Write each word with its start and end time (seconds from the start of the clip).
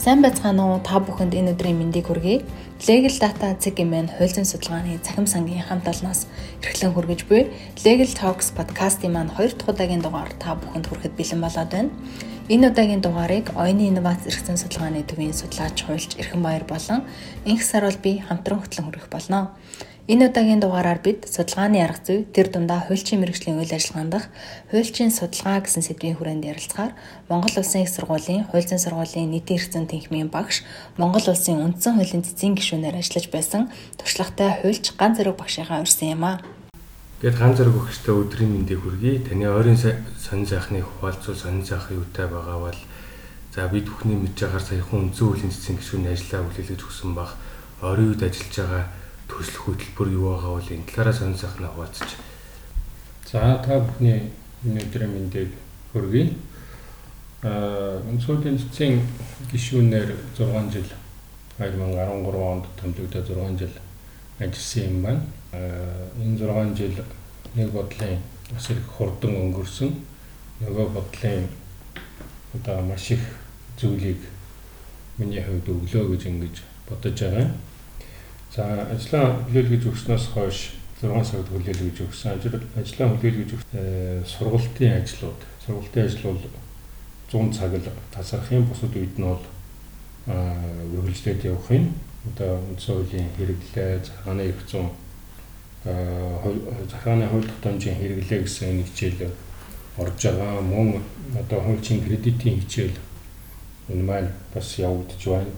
Сайн 0.00 0.22
байцгаана 0.24 0.64
уу? 0.64 0.80
Та 0.80 0.96
бүхэнд 0.96 1.36
энэ 1.36 1.52
өдрийн 1.52 1.76
мэндийг 1.76 2.08
хүргэе. 2.08 2.40
Legal 2.88 3.12
Data 3.20 3.52
CGM-ийн 3.60 4.08
хууль 4.08 4.32
зүйн 4.32 4.48
судалгааны 4.48 4.96
цахим 5.04 5.28
сангийн 5.28 5.60
хамт 5.60 5.84
олноос 5.92 6.24
эрхлэн 6.64 6.96
хүргэж 6.96 7.28
буй 7.28 7.52
Legal 7.84 8.08
Talks 8.08 8.48
подкастын 8.56 9.12
маань 9.12 9.28
2 9.36 9.60
дахь 9.60 9.68
удаагийн 9.68 10.00
дугаар 10.00 10.32
та 10.40 10.56
бүхэнд 10.56 10.88
хүрэхэд 10.88 11.14
бэлэн 11.20 11.44
болоод 11.44 11.68
байна. 11.68 11.92
Энэ 12.48 12.72
удаагийн 12.72 13.04
дугаарыг 13.04 13.52
оюуны 13.52 13.92
инновац 13.92 14.24
эрхцэн 14.24 14.56
судалгааны 14.56 15.04
төвийн 15.04 15.36
судлаач 15.36 15.76
хуульч 15.84 16.16
Эрхэн 16.16 16.40
Баяр 16.40 16.64
болон 16.64 17.04
Инх 17.44 17.60
Сарвал 17.60 18.00
би 18.00 18.24
хамтран 18.24 18.64
хөтлөн 18.64 18.88
хүргэх 18.88 19.12
болно. 19.12 19.52
Энэ 20.08 20.32
удаагийн 20.32 20.60
дугаараар 20.64 21.00
бид 21.04 21.28
судалгааны 21.28 21.84
арга 21.84 22.00
зүй, 22.00 22.24
тэр 22.32 22.48
дундаа 22.48 22.88
хуульчийн 22.88 23.20
мэрэгжлийн 23.20 23.60
үйл 23.60 23.76
ажиллагаанд 23.76 24.12
дах 24.16 24.26
хуульчийн 24.72 25.12
судалгаа 25.12 25.60
гэсэн 25.60 25.84
сэдвийн 25.84 26.16
хүрээнд 26.16 26.48
ярилцахаар 26.48 26.96
Монгол 27.28 27.52
Улсын 27.60 27.84
их 27.84 27.92
сургуулийн 27.92 28.48
хууль 28.48 28.64
зүйн 28.64 28.80
сургуулийн 28.80 29.28
нийтийн 29.28 29.60
эрхцэн 29.60 29.84
тэнхимийн 29.84 30.32
багш, 30.32 30.64
Монгол 30.96 31.22
Улсын 31.28 31.60
үндсэн 31.60 32.00
хуулийн 32.00 32.24
цэцгийн 32.24 32.56
гишүүнээр 32.56 32.96
ажиллаж 32.96 33.26
байсан 33.28 33.68
туршлагатай 34.00 34.64
хуульч 34.64 34.96
Ган 34.96 35.12
Зэрэг 35.14 35.36
багшийнхаа 35.36 35.84
урьсан 35.84 36.08
юм 36.16 36.24
аа. 36.24 36.40
Гэт 37.20 37.36
Ган 37.36 37.52
Зэрэг 37.52 37.76
багштай 37.76 38.16
өдрийн 38.16 38.50
мэндийг 38.56 38.80
хүргэе. 38.80 39.28
Таны 39.28 39.46
ойрын 39.52 39.76
сонин 39.76 40.48
сайхны 40.48 40.80
хуваалцуул 40.80 41.36
сонин 41.36 41.62
сайхан 41.62 42.00
юутай 42.00 42.24
байгаа 42.24 42.58
бол 42.58 42.80
за 43.52 43.68
бид 43.68 43.84
бүхний 43.84 44.16
мэдж 44.16 44.48
байгаагаар 44.48 44.64
саяхан 44.64 45.12
үндсэн 45.12 45.26
хуулийн 45.28 45.52
цэцгийн 45.52 45.78
гишүүний 45.78 46.12
ажлаа 46.16 46.40
хүлээлгэж 46.48 46.80
өгсөн 46.80 47.12
баг. 47.12 47.36
Оройн 47.84 48.16
үед 48.16 48.24
ажиллаж 48.24 48.56
байгаа 48.56 48.84
төсөл 49.30 49.62
хөтөлбөр 49.62 50.08
юу 50.10 50.34
байгаа 50.34 50.58
бол 50.58 50.74
энэ 50.74 50.88
талаараа 50.90 51.14
сонир 51.14 51.38
сайхнаа 51.38 51.70
хуваалцаж. 51.70 52.10
За 53.30 53.62
та 53.62 53.78
бүхний 53.78 54.34
өнөөдрийн 54.66 55.12
мэндийг 55.14 55.54
хүргэе. 55.92 56.34
Аа 57.46 58.02
өнцгөөдийн 58.10 58.58
цэцгийн 58.58 58.98
гишүүнээр 59.52 60.10
6 60.34 60.74
жил 60.74 60.90
2013 61.62 62.42
онд 62.42 62.66
томилогдоод 62.74 63.30
6 63.30 63.58
жил 63.62 63.74
ажилласан 64.42 64.82
юм 64.90 65.02
байна. 65.06 65.22
Аа 65.54 66.10
энэ 66.18 66.36
6 66.42 66.74
жил 66.76 66.96
нэг 67.54 67.70
бодлын 67.70 68.18
бас 68.50 68.70
их 68.70 68.82
хурдан 68.98 69.36
өнгөрсөн. 69.36 69.94
Нөгөө 70.60 70.86
бодлын 70.90 71.46
одоо 72.54 72.82
маш 72.82 73.10
их 73.14 73.22
зүйлийг 73.78 74.18
миний 75.18 75.42
хувьд 75.42 75.68
өглөө 75.68 76.04
гэж 76.12 76.22
ингэж 76.26 76.56
бодож 76.88 77.20
байгаа. 77.20 77.48
За 78.50 78.64
ажлаа 78.90 79.38
хүлээлгэж 79.46 79.84
өгснөөс 79.86 80.26
хойш 80.34 80.74
6 80.98 81.22
сард 81.22 81.46
хүлээлгэж 81.54 82.02
өгсөн. 82.02 82.34
Ажлаа 82.74 83.08
хүлээлгэж 83.14 83.50
өгсөн 83.54 83.78
э, 83.78 84.22
сургалтын 84.26 84.98
ажлууд. 84.98 85.40
Сургалтын 85.62 86.04
ажил 86.04 86.34
бол 86.34 86.42
100 87.30 87.54
цаг 87.54 87.78
л 87.78 87.86
тасрах 88.10 88.50
юм. 88.50 88.66
Бусад 88.66 88.90
үед 88.98 89.14
нь 89.14 89.22
бол 89.22 89.46
үргэлжлээд 90.26 91.46
явах 91.46 91.70
юм. 91.70 91.94
Одоо 92.26 92.58
үндсэн 92.74 92.94
хуулийн 92.98 93.30
хэрэглээ, 93.38 94.02
захааны 94.02 94.42
эрх 94.50 94.66
зүйн 94.66 94.90
захааны 96.90 97.30
хууль 97.30 97.46
тогтоомжийн 97.46 97.96
хэрэглээ 97.96 98.40
гэсэн 98.42 98.82
нэг 98.82 98.86
хичээл 98.90 99.30
орж 99.96 100.18
байгаа. 100.26 100.60
Мөн 100.60 101.00
одоо 101.38 101.60
хуулийн 101.62 102.02
кредитийн 102.02 102.60
хичээл 102.60 102.98
энэ 103.94 104.02
маань 104.02 104.30
бас 104.52 104.74
явагдаж 104.74 105.22
байна 105.24 105.54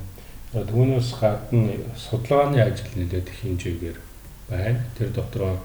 Түүнээс 0.52 1.16
гадна 1.16 1.80
судалгааны 1.96 2.60
ажил 2.60 2.92
нэлээд 2.92 3.24
их 3.24 3.40
хэмжээгээр 3.40 3.98
байна. 4.52 4.84
Тэр 4.98 5.08
дотор 5.08 5.56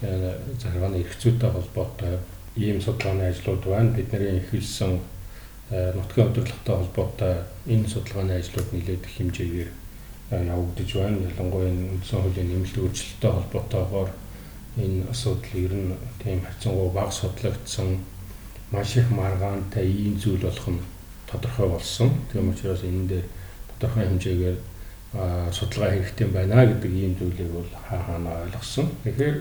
захиргааны 0.00 1.04
эрх 1.04 1.12
зүйтэй 1.20 1.50
холбоотой 1.52 2.24
ийм 2.56 2.80
судалгааны 2.80 3.28
ажлууд 3.28 3.68
байна. 3.68 3.92
Бидний 3.92 4.40
эхэлсэн 4.40 4.96
нутгийн 5.68 6.32
удирдлагатай 6.32 6.76
холбоотой 6.76 7.34
энэ 7.68 7.88
судалгааны 7.88 8.32
ажлууд 8.40 8.72
нэлээд 8.72 9.04
их 9.04 9.12
хэмжээгээр 9.12 9.70
явагдаж 10.32 10.90
байна. 10.96 11.28
Ялангуяа 11.28 11.68
үндсэн 11.68 12.20
хуулийн 12.24 12.48
нэмэлт 12.48 12.76
өөрчлөлттэй 12.80 13.28
холбоотойгоор 13.28 14.10
энэ 14.80 15.04
асуудал 15.12 15.52
ер 15.52 15.72
нь 15.76 15.92
тийм 16.24 16.40
хайцангуй 16.40 16.88
бага 16.96 17.12
судлагдсан 17.12 18.00
маш 18.72 18.96
их 18.96 19.10
маргаантай 19.12 19.84
ийм 19.84 20.16
зүйл 20.16 20.48
болох 20.48 20.68
нь 20.72 20.80
тодорхой 21.28 21.68
болсон. 21.68 22.08
Тийм 22.32 22.48
учраас 22.48 22.80
энэ 22.80 23.08
дээр 23.08 23.26
тодорхой 23.84 24.08
хэмжээгээр 24.08 24.58
судалгаа 25.52 25.90
хэрэгтэй 25.92 26.28
байна 26.32 26.66
гэдэг 26.66 26.92
ийм 26.92 27.14
зүйлийг 27.18 27.50
бол 27.52 27.68
хаа 27.88 28.00
хаана 28.00 28.30
ойлгосон. 28.48 28.88
Тэгэхээр 29.04 29.36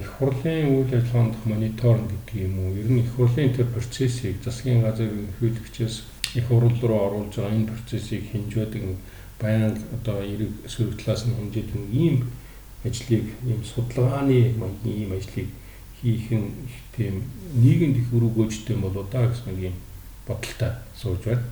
их 0.00 0.10
хурлын 0.18 0.80
үйл 0.80 0.90
ажиллагаанд 0.90 1.34
мониторинг 1.44 2.08
гэдэг 2.10 2.36
юм 2.40 2.58
уу? 2.58 2.74
Ер 2.74 2.88
нь 2.90 3.04
их 3.04 3.12
хурлын 3.14 3.52
тэр 3.52 3.68
процессыг 3.68 4.40
засгийн 4.42 4.82
газар 4.82 5.06
ерөнхийлөгчөөс 5.06 5.96
их 6.34 6.46
хурл 6.48 6.74
руу 6.82 7.00
оруулж 7.06 7.36
байгаа 7.36 7.54
энэ 7.54 7.70
процессыг 7.70 8.22
хинжөөдөг 8.32 8.82
баян 9.38 9.78
одоо 9.94 10.18
эрэг 10.24 10.50
сөрөг 10.66 10.98
талаас 10.98 11.28
нь 11.28 11.36
хэмжээдэг 11.36 11.82
ийм 11.92 12.16
ажлыг 12.82 13.26
ийм 13.46 13.60
судалгааны 13.62 14.56
ийм 14.82 15.12
ажлыг 15.12 15.48
хийх 16.02 16.26
нь 16.32 16.50
тийм 16.96 17.22
нийгэмд 17.54 17.96
их 18.02 18.08
өрөөгөөжтэй 18.10 18.76
болоо 18.82 19.06
да 19.12 19.30
гэсэн 19.30 19.54
нэг 19.54 19.70
юм 19.70 19.76
бодолтой 20.26 20.72
сууж 20.98 21.22
байна 21.22 21.46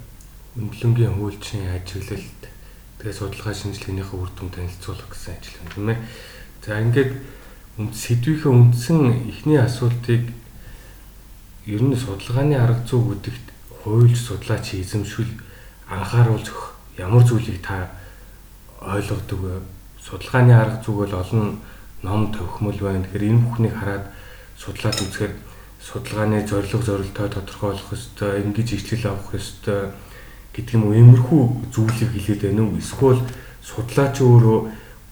өндлөнгийн 0.53 1.17
хуулчин 1.17 1.65
ажиглалт 1.73 2.43
тэгээ 3.01 3.17
судалгаа 3.17 3.55
шинжилгээнийхээ 3.57 4.21
үр 4.21 4.31
дүн 4.37 4.51
танилцуулах 4.53 5.09
гэсэн 5.09 5.33
ажил 5.33 5.57
юм 5.65 5.69
тийм 5.73 5.89
ээ. 5.89 5.99
За 6.61 6.77
ингээд 6.77 7.13
сэдвийнхээ 7.73 8.53
үндсэн 8.53 9.01
эхний 9.33 9.57
асуултыг 9.57 10.29
ер 11.65 11.81
нь 11.81 11.97
судалгааны 11.97 12.61
арга 12.61 12.85
зүй 12.85 13.01
гэдэгт 13.01 13.47
хуульч 13.81 14.13
судлаач 14.21 14.77
эзэмшүүл 14.77 15.33
анхааруулж 15.89 16.47
өгөх 16.53 16.69
ямар 17.01 17.25
зүйлийг 17.25 17.65
та 17.65 17.89
ойлгодог 18.85 19.41
вэ? 19.41 19.57
Судалгааны 20.05 20.53
арга 20.53 20.85
зүй 20.85 20.95
бол 21.01 21.15
олон 21.17 21.65
ном 22.05 22.29
төвхмөл 22.29 22.77
байна. 22.77 23.09
Тэгэхээр 23.09 23.25
энэ 23.25 23.41
бүхнийг 23.41 23.73
хараад 23.73 24.05
судлаад 24.61 25.01
үзэхээр 25.01 25.33
судалгааны 25.81 26.45
зорилго 26.45 26.85
зорилтоо 26.85 27.27
тодорхойлох 27.41 27.89
ёстой, 27.97 28.45
ингэж 28.45 28.69
ижлэл 28.77 29.17
авах 29.17 29.33
ёстой 29.33 29.97
гэдэг 30.53 30.75
юм 30.77 30.85
уу 30.87 30.95
иймэрхүү 30.95 31.43
зүйлийг 31.73 32.11
хэлээд 32.13 32.43
байна 32.45 32.63
уу 32.69 32.77
эсвэл 32.77 33.21
судлаач 33.65 34.17
өөрөө 34.21 34.59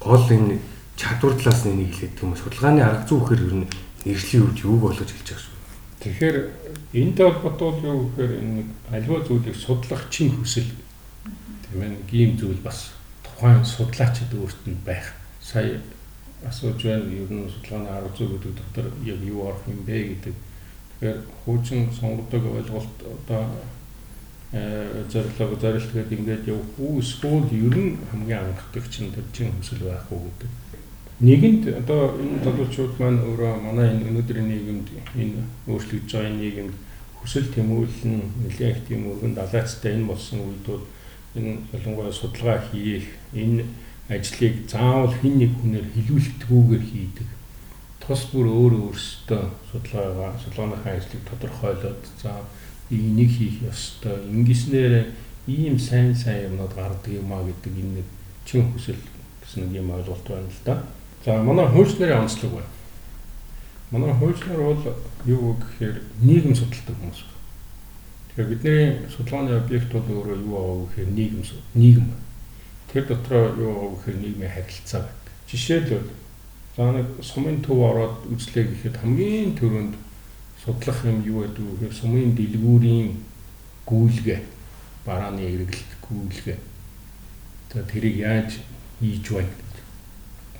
гол 0.00 0.26
энэ 0.28 0.58
чадвар 1.00 1.34
талаас 1.36 1.64
нь 1.64 1.72
энийг 1.72 1.92
хэлээд 1.96 2.20
юм 2.20 2.36
судалгааны 2.36 2.80
арга 2.84 3.08
зүй 3.08 3.18
гэхээр 3.20 3.46
ер 3.48 3.54
нь 3.56 3.66
нэршлийн 4.04 4.44
үед 4.44 4.58
юу 4.64 4.76
болгож 4.76 5.08
хэлж 5.08 5.28
байгаа 5.32 5.48
юм. 5.48 5.60
Тэгэхээр 6.00 6.36
энэтэй 6.92 7.24
холбоотой 7.24 7.72
юу 7.88 8.12
гэхээр 8.12 8.32
энэ 8.40 8.62
аливаа 8.92 9.20
зүйлийг 9.24 9.56
судлах 9.56 10.02
чин 10.12 10.28
хүсэл 10.36 10.68
тийм 11.64 11.80
ээ 11.84 11.96
ийм 12.12 12.36
зүйл 12.36 12.60
бас 12.60 12.92
тухайн 13.24 13.64
судлаачид 13.64 14.32
өөрт 14.36 14.60
нь 14.68 14.76
байх. 14.84 15.16
Сая 15.40 15.80
асууж 16.44 16.80
байна 16.84 17.08
ер 17.08 17.28
нь 17.32 17.48
судалгааны 17.48 17.88
арга 17.88 18.12
зүй 18.16 18.28
гэдэг 18.28 18.52
дотор 18.56 18.86
яг 19.04 19.20
юу 19.24 19.48
орох 19.48 19.64
юм 19.68 19.84
бэ 19.88 19.96
гэдэг. 20.20 20.36
Тэгэхээр 21.00 21.18
хуучин 21.44 21.88
сонгодог 21.92 22.44
ойлголт 22.44 22.96
одоо 23.04 23.44
зорилго 24.52 25.54
зорилт 25.60 25.92
гэдэг 25.94 26.18
ингээд 26.18 26.48
явах 26.50 26.74
уу 26.78 26.98
эсвэл 26.98 27.46
ер 27.54 27.76
нь 27.78 27.98
хамгийн 28.10 28.42
анхдагч 28.50 28.94
нь 28.98 29.14
тэр 29.14 29.26
чин 29.32 29.54
хүсэл 29.54 29.86
байх 29.86 30.10
уу 30.10 30.26
гэдэг. 30.26 30.50
Нэгэнд 31.22 31.62
одоо 31.86 32.18
энэ 32.18 32.42
залуучууд 32.42 32.98
маань 32.98 33.22
өөрөө 33.22 33.54
манай 33.62 33.94
энэ 33.94 34.10
өнөөдрийн 34.10 34.48
нийгэмд 34.50 34.88
энэ 35.14 35.38
өөрчлөгдөж 35.70 36.10
байгаа 36.10 36.34
нийгэмд 36.34 36.74
хүсэл 37.22 37.46
тэмүүлэл 37.54 38.02
нь 38.10 38.26
нэлээд 38.42 38.88
тийм 38.88 39.06
өргөн 39.06 39.38
далайцтай 39.38 39.94
энэ 39.94 40.10
болсон 40.10 40.42
үедүүд 40.42 40.84
энэ 41.38 41.52
ялангуяа 41.76 42.10
судалгаа 42.10 42.58
хийх 42.72 43.06
энэ 43.36 43.62
ажлыг 44.10 44.66
заавал 44.66 45.14
хэн 45.14 45.38
нэг 45.38 45.52
хүнээр 45.62 45.86
хилүүлэлтгүйгээр 45.94 46.84
хийдэг. 46.90 47.28
Тус 48.02 48.22
бүр 48.32 48.46
өөрөө 48.50 48.82
өөрсдөө 48.90 49.42
судалгаагаа 49.70 50.30
судалгааныхаа 50.42 50.92
ажлыг 50.98 51.22
тодорхойлоод 51.30 52.02
за 52.18 52.32
энийг 52.90 53.30
хийх 53.30 53.62
ёстой. 53.62 54.18
Ингэснээр 54.30 55.06
ийм 55.46 55.78
сайн 55.78 56.14
сайн 56.14 56.50
юмнууд 56.50 56.74
гардаг 56.74 57.12
юм 57.12 57.32
а 57.32 57.42
гэдэг 57.42 57.72
энэ 57.72 57.94
нэг 58.02 58.06
чин 58.44 58.72
хүсэл 58.72 58.98
гэсэн 59.42 59.70
нэг 59.70 59.82
юм 59.82 59.90
ойлголт 59.90 60.26
байна 60.28 60.46
л 60.46 60.62
да. 60.64 60.82
За 61.24 61.42
манай 61.42 61.66
хууч 61.66 61.98
нарын 61.98 62.26
онцлог 62.26 62.52
байна. 62.52 62.70
Манай 63.90 64.12
хууч 64.14 64.38
нар 64.46 64.60
бол 64.62 64.94
юу 65.26 65.56
гэхээр 65.56 66.02
нийгэм 66.20 66.54
судалдаг 66.54 66.96
хүмүүс. 66.98 67.20
Тэгэхээр 68.30 68.48
бидний 68.48 69.08
судалгааны 69.10 69.56
объект 69.56 69.92
бол 69.92 70.06
өөрөө 70.06 70.38
юу 70.46 70.56
аа 70.56 70.86
гэхээр 70.86 71.10
нийгэм 71.10 71.42
нийгэм. 71.74 72.08
Тэр 72.92 73.04
дотроо 73.06 73.54
юу 73.58 73.72
аа 73.74 73.88
гэхээр 73.96 74.18
нийгмийн 74.18 74.50
харилцаа 74.50 75.00
байдаг. 75.02 75.34
Жишээлбэл 75.50 76.08
за 76.76 76.92
нэг 76.92 77.06
сумын 77.22 77.58
төв 77.62 77.78
ороод 77.82 78.30
үзлээ 78.30 78.64
гэхэд 78.70 78.96
хамгийн 79.02 79.58
түрүүнд 79.58 79.94
судлах 80.64 81.04
юм 81.04 81.24
юу 81.24 81.42
гэдэг 81.42 81.64
вэ 81.64 81.72
гэхээр 81.72 81.94
сумын 81.94 82.34
дэлгүүрийн 82.36 83.08
гүйлгээ 83.86 84.40
барааны 85.06 85.42
эргэлт 85.42 85.92
гүйлгээ 86.04 86.58
за 87.72 87.82
тэрийг 87.84 88.16
яаж 88.20 88.60
хийж 89.00 89.26
байна. 89.30 89.54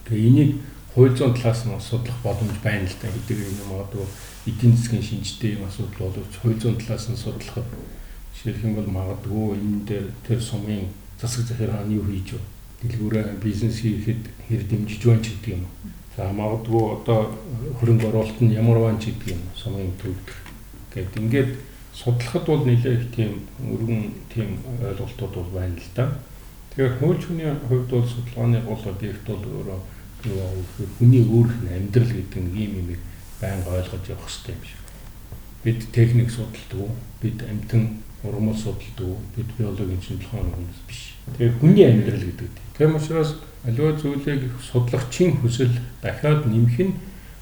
Тэгээ 0.09 0.29
энийг 0.29 0.51
хууль 0.95 1.17
зүйн 1.17 1.35
талаас 1.35 1.67
нь 1.67 1.77
судлах 1.81 2.19
боломж 2.25 2.57
байна 2.65 2.89
л 2.89 2.97
да. 3.01 3.13
Хэдийгээр 3.13 3.53
энэ 3.53 3.71
магадгүй 3.71 4.07
эдийн 4.49 4.75
засгийн 4.77 5.05
шинжтэй 5.05 5.55
юм 5.55 5.69
асуудал 5.69 6.09
боловч 6.09 6.35
хууль 6.41 6.61
зүйн 6.61 6.81
талаас 6.81 7.09
нь 7.13 7.17
судлахад 7.17 7.69
Жишээлх 8.41 8.65
юм 8.65 8.75
бол 8.75 8.89
магадгүй 8.89 9.59
энэ 9.61 9.85
дээр 9.85 10.07
тэр 10.25 10.41
сумын 10.41 10.89
засаг 11.21 11.45
захиргааны 11.45 11.93
юу 11.93 12.09
хийж 12.09 12.33
вэ? 12.33 12.41
Дэлгүүрээ 12.81 13.37
бизнес 13.37 13.85
хийхэд 13.85 14.33
хэр 14.49 14.63
дэмжиж 14.65 15.03
байна 15.05 15.21
ч 15.21 15.37
гэдэг 15.37 15.61
юм. 15.61 15.69
За 16.17 16.33
магадгүй 16.33 16.85
одоо 16.97 17.31
хөрөнгө 17.79 18.09
оруулалт 18.11 18.41
нь 18.41 18.55
ямар 18.55 18.79
байна 18.79 18.99
ч 18.99 19.15
гэдэг 19.15 19.35
юм. 19.35 19.43
Сумын 19.55 19.93
төвд 20.03 20.27
гэдэг. 20.95 21.21
Ингээд 21.23 21.51
судлахад 21.95 22.45
бол 22.47 22.65
нэлээх 22.67 23.15
тийм 23.15 23.47
өргөн 23.61 24.03
тийм 24.33 24.59
ойлголтууд 24.83 25.35
бол 25.35 25.51
байна 25.55 25.77
л 25.79 25.91
да. 25.95 26.19
Тэгэхээр 26.75 26.99
хууль 26.99 27.23
хүний 27.23 27.51
хувьд 27.69 27.91
бол 27.91 28.07
судалгааны 28.07 28.61
гол 28.63 28.85
объект 28.87 29.25
бол 29.27 29.43
өөрөө 29.43 29.81
хүний 30.99 31.23
өөрийнх 31.25 31.63
нь 31.65 31.75
амьдрал 31.79 32.13
гэдэг 32.13 32.43
нэг 32.43 32.71
юм 32.75 32.89
байнга 33.41 33.71
ойлгож 33.71 34.05
явах 34.09 34.29
хэрэгтэй 34.29 34.55
юм 34.55 34.65
шиг. 34.65 34.81
Бид 35.65 35.81
техник 35.93 36.31
судалдаг, 36.31 36.91
бид 37.23 37.43
амтан 37.43 38.03
урмал 38.23 38.57
судалдаг, 38.57 39.19
бид 39.37 39.49
биологийн 39.59 40.01
шинжилгээний 40.03 40.53
хүмүүс 40.53 40.81
биш. 40.89 41.01
Тэгэхээр 41.39 41.59
хүний 41.61 41.87
амьдрал 41.89 42.25
гэдэг. 42.25 42.51
Тийм 42.77 42.97
учраас 42.97 43.35
аливаа 43.67 43.93
зүйлийг 43.97 44.43
судлахчийн 44.61 45.37
хүсэл 45.41 45.75
дахиад 46.03 46.47
нэмэх 46.47 46.79
нь 46.81 46.95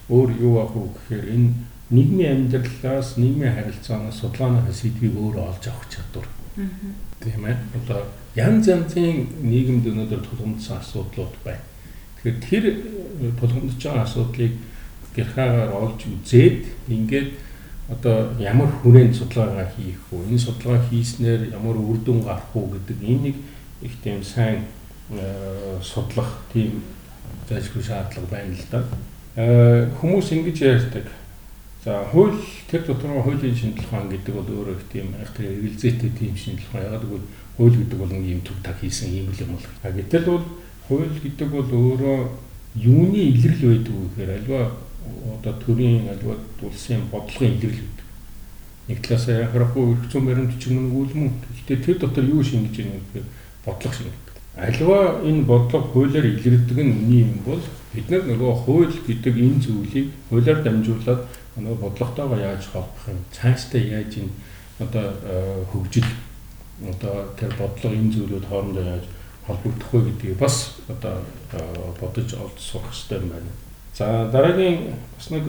өөр 0.08 0.30
юу 0.40 0.54
ах 0.64 0.72
вэ 0.74 0.88
гэхээр 0.90 1.26
энэ 1.34 1.50
нийгмийн 1.90 2.48
амьдралаас 2.48 3.16
нийгмийн 3.16 3.54
харилцаанаас 3.54 4.18
судалгааны 4.20 4.72
сэдвийг 4.72 5.14
өөр 5.16 5.36
олж 5.38 5.64
авах 5.68 5.86
чадвар. 5.88 6.26
Тийм 7.20 7.44
ээ. 7.46 7.56
Одоо 7.78 8.02
янз 8.34 8.66
янзын 8.68 9.28
нийгэмд 9.42 9.86
өнөөдөр 9.86 10.20
тулгамдсан 10.26 10.78
асуудлууд 10.82 11.34
байна. 11.44 11.62
Тэгэхээр 12.22 12.38
тэр 12.42 12.64
тулгамдж 13.38 13.78
байгаа 13.78 14.02
асуудлыг 14.02 14.52
гэрхаагаар 15.14 15.70
олж 15.70 16.00
үзээд 16.06 16.62
ингээд 16.88 17.30
одоо 17.88 18.36
ямар 18.38 18.68
хүрээнд 18.68 19.14
судалгаа 19.16 19.66
хийх 19.74 20.02
үү? 20.12 20.28
Энэ 20.28 20.38
судалгаа 20.38 20.82
хийснээр 20.90 21.54
ямар 21.56 21.76
үр 21.78 21.98
дүн 22.04 22.20
гарах 22.22 22.50
уу 22.54 22.70
гэдэг 22.74 22.98
энийг 23.02 23.36
их 23.82 23.94
тийм 24.02 24.22
сайн 24.22 24.60
э, 24.60 24.77
судлах 25.82 26.38
тийм 26.52 26.82
зайлшгүй 27.48 27.82
шаардлага 27.82 28.28
байна 28.30 28.52
л 28.52 28.66
да. 28.70 28.84
Э, 29.36 29.88
хүмүүс 30.00 30.32
ингэж 30.34 30.58
ярьдаг. 30.62 31.06
За 31.84 32.04
хууль 32.10 32.36
тэр 32.68 32.82
дотор 32.84 33.22
хуулийн 33.22 33.54
шинжилгээ 33.54 34.18
гэдэг 34.18 34.34
бол 34.34 34.50
өөрөө 34.50 34.76
их 34.76 34.84
тийм 34.92 35.14
айхтар 35.14 35.46
эргэлзээтэй 35.46 36.10
тийм 36.10 36.34
шинжилгээ. 36.36 36.84
Ягаад 36.90 37.06
гэвэл 37.06 37.28
хууль 37.56 37.76
гэдэг 37.78 37.98
бол 37.98 38.12
нэг 38.12 38.26
юм 38.26 38.40
төв 38.42 38.58
так 38.62 38.76
хийсэн 38.82 39.14
юм 39.14 39.30
л 39.30 39.40
юм 39.40 39.54
бол. 39.54 39.66
А 39.82 39.90
гэтэл 39.94 40.26
бол 40.26 40.44
хууль 40.88 41.16
гэдэг 41.22 41.48
бол 41.48 41.70
өөрөө 41.70 42.18
юуны 42.82 43.20
илэрл 43.32 43.62
байдаг 43.62 43.94
вэ 43.94 44.06
гэхээр 44.10 44.30
альва 44.42 44.60
одоо 45.38 45.54
төрийн 45.62 46.10
альва 46.10 46.36
улсын 46.60 47.06
бодлогын 47.08 47.56
илэрл 47.56 47.78
гэдэг. 47.78 48.06
Нэг 48.88 48.98
талаасаа 49.06 49.46
яхахгүй 49.46 49.92
их 49.94 50.10
зүүн 50.10 50.26
баримт 50.26 50.58
ч 50.58 50.68
юм 50.68 50.90
уу 50.92 51.06
үл 51.06 51.14
мөн. 51.14 51.32
Гэхдээ 51.46 51.78
тэр 51.78 51.96
дотор 52.02 52.24
юу 52.26 52.42
шингэж 52.42 52.74
байгаа 52.74 52.90
юм 52.90 53.04
гэхээр 53.06 53.26
бодлого 53.64 53.94
шингэдэг. 53.94 54.27
Альва 54.58 55.20
энэ 55.22 55.46
бодлого 55.46 55.86
хуулиар 55.86 56.26
илэрдэг 56.26 56.78
нь 56.82 56.96
үний 56.98 57.22
юм 57.22 57.38
бол 57.46 57.62
бид 57.94 58.10
нар 58.10 58.26
нөгөө 58.26 58.54
хууль 58.66 58.96
гэдэг 59.06 59.34
энэ 59.38 59.62
зүйлийг 59.62 60.10
хуулиар 60.28 60.62
дамжуулаад 60.66 61.22
нөгөө 61.54 61.78
бодлоготойгоо 61.78 62.38
яаж 62.42 62.66
холбох 62.66 63.06
юм? 63.06 63.22
Цаашдаа 63.30 63.78
яаж 63.78 64.18
энэ 64.18 64.34
одоо 64.82 65.14
э, 65.22 65.64
хөгжил 65.70 66.10
одоо 66.82 67.30
тэр 67.38 67.54
бодлого 67.54 67.94
энэ 67.94 68.10
зүйлүүд 68.10 68.44
хоорондоо 68.50 68.82
яаж 68.82 69.04
холбогдох 69.46 69.90
вэ 69.92 70.00
гэдгийг 70.10 70.38
бас 70.42 70.74
одоо 70.88 71.22
э, 71.54 71.58
бодож 72.00 72.34
олж 72.34 72.58
сурах 72.58 72.90
хэрэгтэй 72.90 73.18
юм 73.22 73.28
байна. 73.30 73.52
За 73.94 74.26
дараагийн 74.26 74.98
бас 75.14 75.30
нэг 75.30 75.44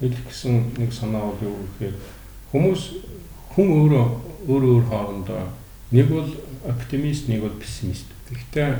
хэлэх 0.00 0.20
гэсэн 0.28 0.76
нэг 0.76 0.92
санаа 0.92 1.32
бол 1.32 1.48
юу 1.48 1.56
гэхээр 1.80 1.96
хүмүүс 2.52 2.82
хүн 3.56 3.68
өөрөө 3.72 4.06
өөр 4.52 4.64
өөр 4.68 4.84
хоорондоо 4.84 5.48
нэг 5.90 6.06
бол 6.12 6.28
оптимист 6.66 7.28
нэг 7.28 7.40
бол 7.42 7.56
пессимист. 7.56 8.06
Гэхдээ 8.30 8.70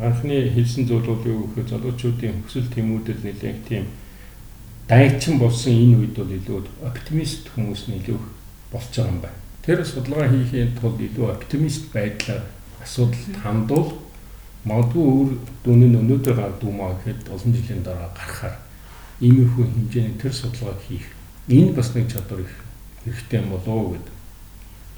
анхны 0.00 0.50
хэлсэн 0.52 0.86
зүйл 0.86 1.06
бол 1.06 1.24
юу 1.24 1.48
гэхээр 1.48 1.68
залуучуудын 1.68 2.44
хүсэл 2.44 2.68
тэмүүдэл 2.72 3.24
нэлээд 3.24 3.58
тийм 3.68 3.84
дайчин 4.88 5.38
болсон 5.38 5.72
энэ 5.72 5.96
үед 6.04 6.14
бол 6.16 6.30
илүү 6.30 6.60
оптимист 6.84 7.48
хүмүүс 7.54 7.88
нь 7.88 7.98
илүү 8.00 8.18
болж 8.72 8.92
байгаа 8.92 9.12
юм 9.12 9.20
байна. 9.24 9.40
Тэр 9.64 9.84
судалгаа 9.84 10.28
хийхийн 10.28 10.76
тулд 10.78 11.00
илүү 11.00 11.26
оптимист 11.32 11.90
байдлаар 11.92 12.44
асуудалд 12.84 13.36
хандвал 13.42 13.88
магадгүй 14.68 15.04
өөр 15.04 15.30
дүүний 15.64 15.90
өнөөдөр 15.96 16.34
гардаг 16.36 16.68
юм 16.68 16.80
аа 16.80 16.94
гэхэд 17.02 17.28
олон 17.34 17.52
жилийн 17.56 17.82
дараа 17.82 18.10
гарахаар 18.14 18.56
иймэрхүү 19.20 19.64
хэмжээний 19.64 20.16
тэр 20.20 20.32
судалгааг 20.32 20.80
хийх 20.86 21.06
энэ 21.48 21.72
бас 21.72 21.94
нэг 21.94 22.06
чадвар 22.12 22.40
их 22.44 22.54
хэрэгтэй 23.04 23.40
юм 23.40 23.48
болоо 23.50 23.96
гэдэг. 23.96 24.14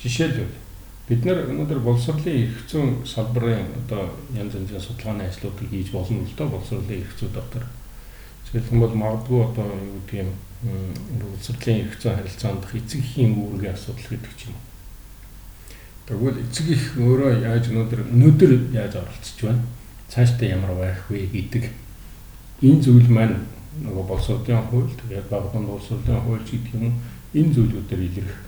Жишээлбэл 0.02 0.67
бид 1.08 1.24
нар 1.24 1.44
өнөөдөр 1.48 1.80
боловсролын 1.80 2.40
эрх 2.44 2.62
зүйн 2.70 2.94
салбарын 3.08 3.68
одоо 3.82 4.10
янз 4.36 4.54
янзын 4.54 4.80
судалгааны 4.80 5.28
ажлуудыг 5.28 5.68
хийж 5.72 5.92
болно 5.92 6.22
л 6.22 6.36
доо 6.36 6.48
боловсролын 6.54 7.00
эрх 7.00 7.12
зүй 7.18 7.30
дотор. 7.32 7.64
Жишээлбэл 8.44 8.82
бол 8.84 8.94
магадгүй 9.02 9.40
одоо 9.44 9.68
юу 9.72 10.00
гэдэг 10.04 10.20
юм 10.22 10.30
боловсролын 11.20 11.80
эрх 11.82 12.00
зүйн 12.00 12.16
харилцаанд 12.16 12.64
эцэг 12.76 13.00
эхийн 13.00 13.32
үүргийн 13.40 13.74
асуудал 13.74 14.08
гэдэг 14.12 14.34
ч 14.36 14.48
юм 14.48 14.56
уу 14.56 14.68
Тэгвэл 16.08 16.40
эцэг 16.40 16.72
их 16.72 16.96
өөрөө 16.96 17.44
яаж 17.44 17.68
өнөөдөр 17.68 18.00
өнөөдөр 18.08 18.52
яаж 18.72 18.96
оролцож 18.96 19.44
байна? 19.44 19.60
Цаашдаа 20.08 20.48
ямар 20.48 20.72
байх 20.72 21.04
вэ 21.12 21.28
гэдэг 21.28 21.68
энэ 22.64 22.80
зүйл 22.80 23.12
маань 23.12 23.44
нөгөө 23.84 24.04
боловсролын 24.08 24.64
хууль 24.72 24.88
тэгээд 24.88 25.28
багтун 25.28 25.68
боловсролын 25.68 26.24
хууль 26.24 26.48
гэдэг 26.48 26.80
юм 26.80 26.96
энэ 27.36 27.52
зүйлүүдээр 27.52 28.00
илэрх. 28.08 28.47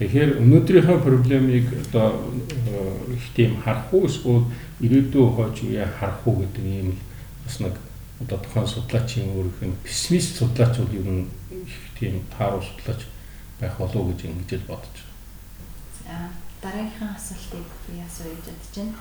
Тэгэхээр 0.00 0.40
өнөөдрийнхөө 0.40 0.98
проблемыг 1.04 1.66
одоо 1.86 2.32
э, 2.66 3.14
их 3.14 3.24
тийм 3.36 3.60
харах 3.60 3.92
уу 3.92 4.08
эсвэл 4.08 4.48
ирээдүйн 4.80 5.30
хойч 5.36 5.56
үе 5.68 5.84
харах 5.84 6.24
уу 6.24 6.40
гэдэг 6.40 6.64
ийм 6.64 6.96
бас 7.44 7.60
нэг 7.60 7.76
одоо 8.24 8.38
тухайн 8.40 8.66
судлаачийн 8.66 9.28
өөрийнх 9.36 9.60
нь 9.60 9.80
пессимист 9.84 10.40
судлаач 10.40 10.80
бол 10.80 10.96
ер 10.96 11.04
нь 11.04 11.28
их 11.52 11.76
тийм 12.00 12.24
тааруу 12.32 12.64
судлаач 12.64 13.04
байх 13.60 13.76
болов 13.76 13.96
уу 13.96 14.08
гэж 14.10 14.24
ингэж 14.24 14.50
л 14.64 14.68
бодож 14.72 14.96
байна 16.08 16.32
дараагийнхаа 16.62 17.16
асуултыг 17.16 17.68
би 17.88 18.00
асууя 18.04 18.34
гэж 18.36 18.46
бодож 18.52 18.76
байна. 18.76 18.94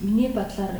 Миний 0.00 0.28
бодлоор 0.28 0.74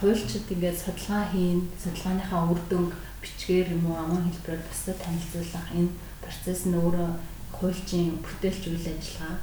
хуульчид 0.00 0.46
ингээд 0.50 0.78
судалгаа 0.78 1.26
хийн, 1.32 1.60
судалгааныхаа 1.82 2.50
үр 2.50 2.60
дүн 2.70 2.86
бичгээр 3.22 3.74
юм 3.74 3.90
уу 3.90 3.98
аман 3.98 4.30
хэлбэрээр 4.30 4.62
бусдад 4.68 4.98
танилцуулах 5.02 5.68
энэ 5.74 5.90
процесс 6.22 6.66
нь 6.66 6.78
өөрөө 6.78 7.10
хуульчийн 7.60 8.20
бүтээлч 8.24 8.62
үйл 8.70 8.86
ажиллагаа. 8.92 9.36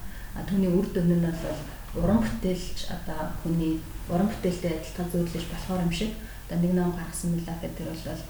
Түүний 0.47 0.71
үр 0.71 0.87
дүн 0.91 1.11
нь 1.19 1.25
бол 1.25 2.03
уран 2.03 2.19
бүтээлч 2.23 2.77
одоо 2.95 3.21
хүний 3.43 3.79
уран 4.07 4.27
бүтээлтэй 4.31 4.71
адилхан 4.79 5.07
зөвлөж 5.11 5.45
болохоор 5.51 5.83
юм 5.85 5.91
шиг. 5.91 6.11
Одоо 6.47 6.57
нэг 6.59 6.73
ном 6.75 6.91
гаргасан 6.95 7.35
мэлээ 7.35 7.57
гэдэг 7.61 7.85
бол 7.87 8.23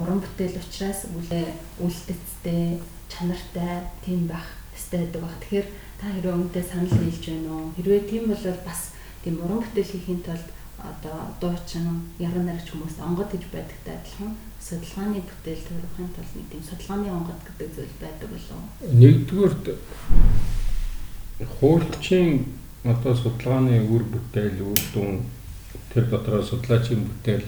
уран 0.00 0.20
бүтээл 0.20 0.60
учраас 0.60 1.00
үлээ 1.16 1.46
үлдэцтэй, 1.80 2.80
чанартай 3.08 3.88
тийм 4.04 4.28
байх 4.28 4.48
ёстой 4.76 5.08
гэдэг 5.08 5.20
баг. 5.22 5.36
Тэгэхээр 5.40 5.68
та 6.00 6.06
хэрвээ 6.12 6.36
өмнөдөө 6.36 6.64
санал 6.64 6.96
нийлж 7.00 7.24
байна 7.28 7.50
уу? 7.52 7.72
Хэрвээ 7.76 8.02
тийм 8.08 8.24
бол 8.28 8.44
бас 8.68 8.80
тийм 9.24 9.36
уран 9.40 9.60
бүтээл 9.64 9.92
хийхин 9.92 10.20
тулд 10.24 10.48
одоо 10.82 11.18
дуучин 11.40 12.12
яран 12.18 12.46
нарч 12.46 12.66
хүмүүст 12.72 12.98
онгод 13.00 13.30
гэж 13.30 13.44
байдагтай 13.52 13.94
адилхан 13.96 14.34
судалгааны 14.62 15.20
бүтээл 15.26 15.62
төрөхын 15.66 16.08
тулд 16.14 16.32
нэг 16.38 16.46
тийм 16.50 16.62
судалгааны 16.62 17.10
онгод 17.10 17.40
гэдэг 17.46 17.68
зүйл 17.74 17.94
байдаг 17.98 18.28
болов 18.30 18.54
уу? 18.54 18.66
Нэгдүгürt 18.94 19.64
хуульчийн 21.58 22.46
одоо 22.84 23.14
судалгааны 23.14 23.82
үр 23.90 24.04
бүтээл 24.06 24.62
үр 24.62 24.82
дүн 24.94 25.26
тэр 25.90 26.06
дотроо 26.06 26.42
судлаачийн 26.42 27.02
бүтээл 27.02 27.46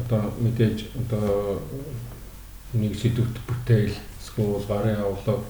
одоо 0.00 0.32
мэдээж 0.40 0.78
одоо 0.96 1.60
нэг 2.72 2.96
сэдвт 2.96 3.36
бүтээл 3.48 3.92
эсвэл 3.92 4.64
гарын 4.68 5.04
авлага 5.04 5.44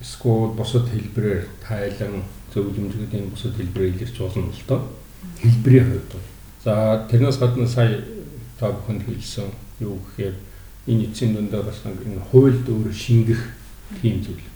эсвэл 0.00 0.54
бусад 0.54 0.86
хэлбэрээр 0.86 1.44
тайлан 1.66 2.22
зөвлөмжүүд 2.54 3.10
энэ 3.10 3.32
бусад 3.34 3.58
хэлбэрээр 3.58 3.94
илэрч 3.98 4.16
болно 4.22 4.54
л 4.54 4.66
доо. 4.68 4.80
Хэлбэрийн 5.42 5.90
хувьд. 5.90 6.12
За 6.62 7.06
тэрнээс 7.10 7.38
гадна 7.42 7.66
сая 7.66 8.04
та 8.58 8.70
бүхэнд 8.70 9.02
хэлсэн 9.02 9.50
юу 9.80 9.98
гэхээр 10.04 10.34
энэ 10.86 11.04
эцсийн 11.10 11.34
дүндээ 11.34 11.62
бас 11.62 11.80
энэ 11.84 12.20
хуульд 12.30 12.66
өөр 12.68 12.92
шингэх 12.92 13.42
тийм 14.02 14.22
зүйл. 14.22 14.46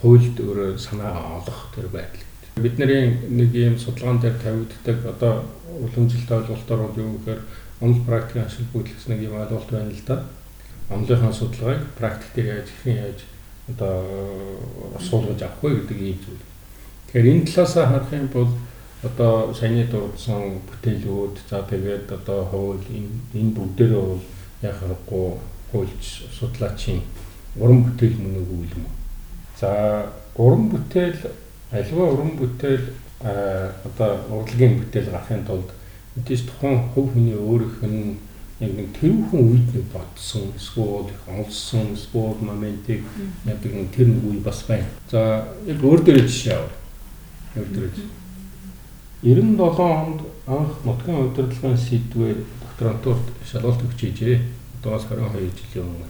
Хуульд 0.00 0.36
өөр 0.40 0.78
санаа 0.78 1.40
олох 1.40 1.72
тэр 1.74 1.88
байдал. 1.88 2.24
Бидний 2.56 3.16
нэг 3.28 3.54
ийм 3.54 3.78
судалгаан 3.78 4.20
дээр 4.20 4.36
тавигддаг 4.38 4.98
одоо 5.06 5.44
уламжилт 5.68 6.30
ойлголтоор 6.30 6.80
бол 6.88 7.00
юу 7.00 7.18
гэхээр 7.18 7.40
онол 7.80 8.02
практикийн 8.04 8.46
ашиг 8.46 8.66
бүтлэс 8.72 9.08
нэг 9.08 9.20
юм 9.28 9.40
ойлголт 9.40 9.70
байна 9.70 9.90
л 9.90 10.04
да. 10.06 10.24
Онлынхаа 10.88 11.32
судалгааг 11.32 11.82
практик 11.98 12.30
дээр 12.34 12.46
яаж 12.56 12.68
хэрхэн 12.70 13.04
яаж 13.04 13.20
одоо 13.68 14.04
суулгаж 15.00 15.42
авах 15.42 15.62
вэ 15.62 15.74
гэдэг 15.84 16.00
ийм 16.00 16.18
зүйл. 16.24 16.44
Тэгэхээр 17.12 17.30
энэ 17.32 17.46
талаас 17.46 17.74
харах 17.74 18.12
юм 18.12 18.28
бол 18.32 18.48
одоо 19.02 19.52
саяны 19.52 19.84
дурдсан 19.90 20.62
бүтээлүүд 20.64 21.36
за 21.50 21.62
тэгээд 21.68 22.12
одоо 22.12 22.44
хууль 22.48 22.86
энэ 22.88 23.12
энэ 23.34 23.52
бүгдээрээ 23.52 24.00
бол 24.00 24.22
яг 24.66 24.76
харахгүй 24.80 25.38
хуульч 25.70 26.04
судлаачийн 26.38 27.00
уран 27.56 27.84
бүтээл 27.86 28.20
мөн 28.20 28.36
үгүй 28.42 28.68
юм. 28.76 28.86
За 29.60 29.70
уран 30.36 30.68
бүтээл 30.70 31.30
альва 31.72 32.04
уран 32.12 32.36
бүтээл 32.36 32.86
одоо 33.20 34.10
урлагийн 34.30 34.78
бүтээл 34.80 35.10
гарахын 35.10 35.44
тулд 35.46 35.70
мэдээж 36.16 36.42
тухайн 36.48 36.80
хувь 36.94 37.12
хүний 37.12 37.36
өөрийнх 37.36 37.80
нь 37.84 38.16
яг 38.60 38.72
нэг 38.72 38.88
тэрүүхэн 38.96 39.40
үед 39.52 39.68
нэг 39.74 39.84
бодсон 39.92 40.52
эсвэл 40.56 41.12
их 41.12 41.22
олсон 41.28 41.92
эсвэл 41.92 42.40
моментыг 42.40 43.04
яадаг 43.44 43.72
нэг 43.72 43.88
тэр 43.92 44.08
нэг 44.08 44.24
үе 44.24 44.40
бас 44.40 44.64
байна. 44.68 44.88
За 45.10 45.44
яг 45.66 45.80
өөр 45.84 46.00
дөрөв 46.04 46.28
жишээ 46.28 46.56
аваа. 46.56 46.72
Өөр 47.56 47.68
дөрөв. 47.72 47.92
97 49.22 49.80
онд 49.80 50.20
анх 50.48 50.72
нутгийн 50.84 51.20
удирдлагын 51.24 51.76
сэдвээр 51.76 52.38
докторантурт 52.64 53.26
шалгалт 53.44 53.84
өгч 53.84 54.00
ижээ. 54.08 54.40
Одоос 54.86 55.06
22 55.10 55.50
жилийн 55.74 55.88
өмнө. 55.90 56.06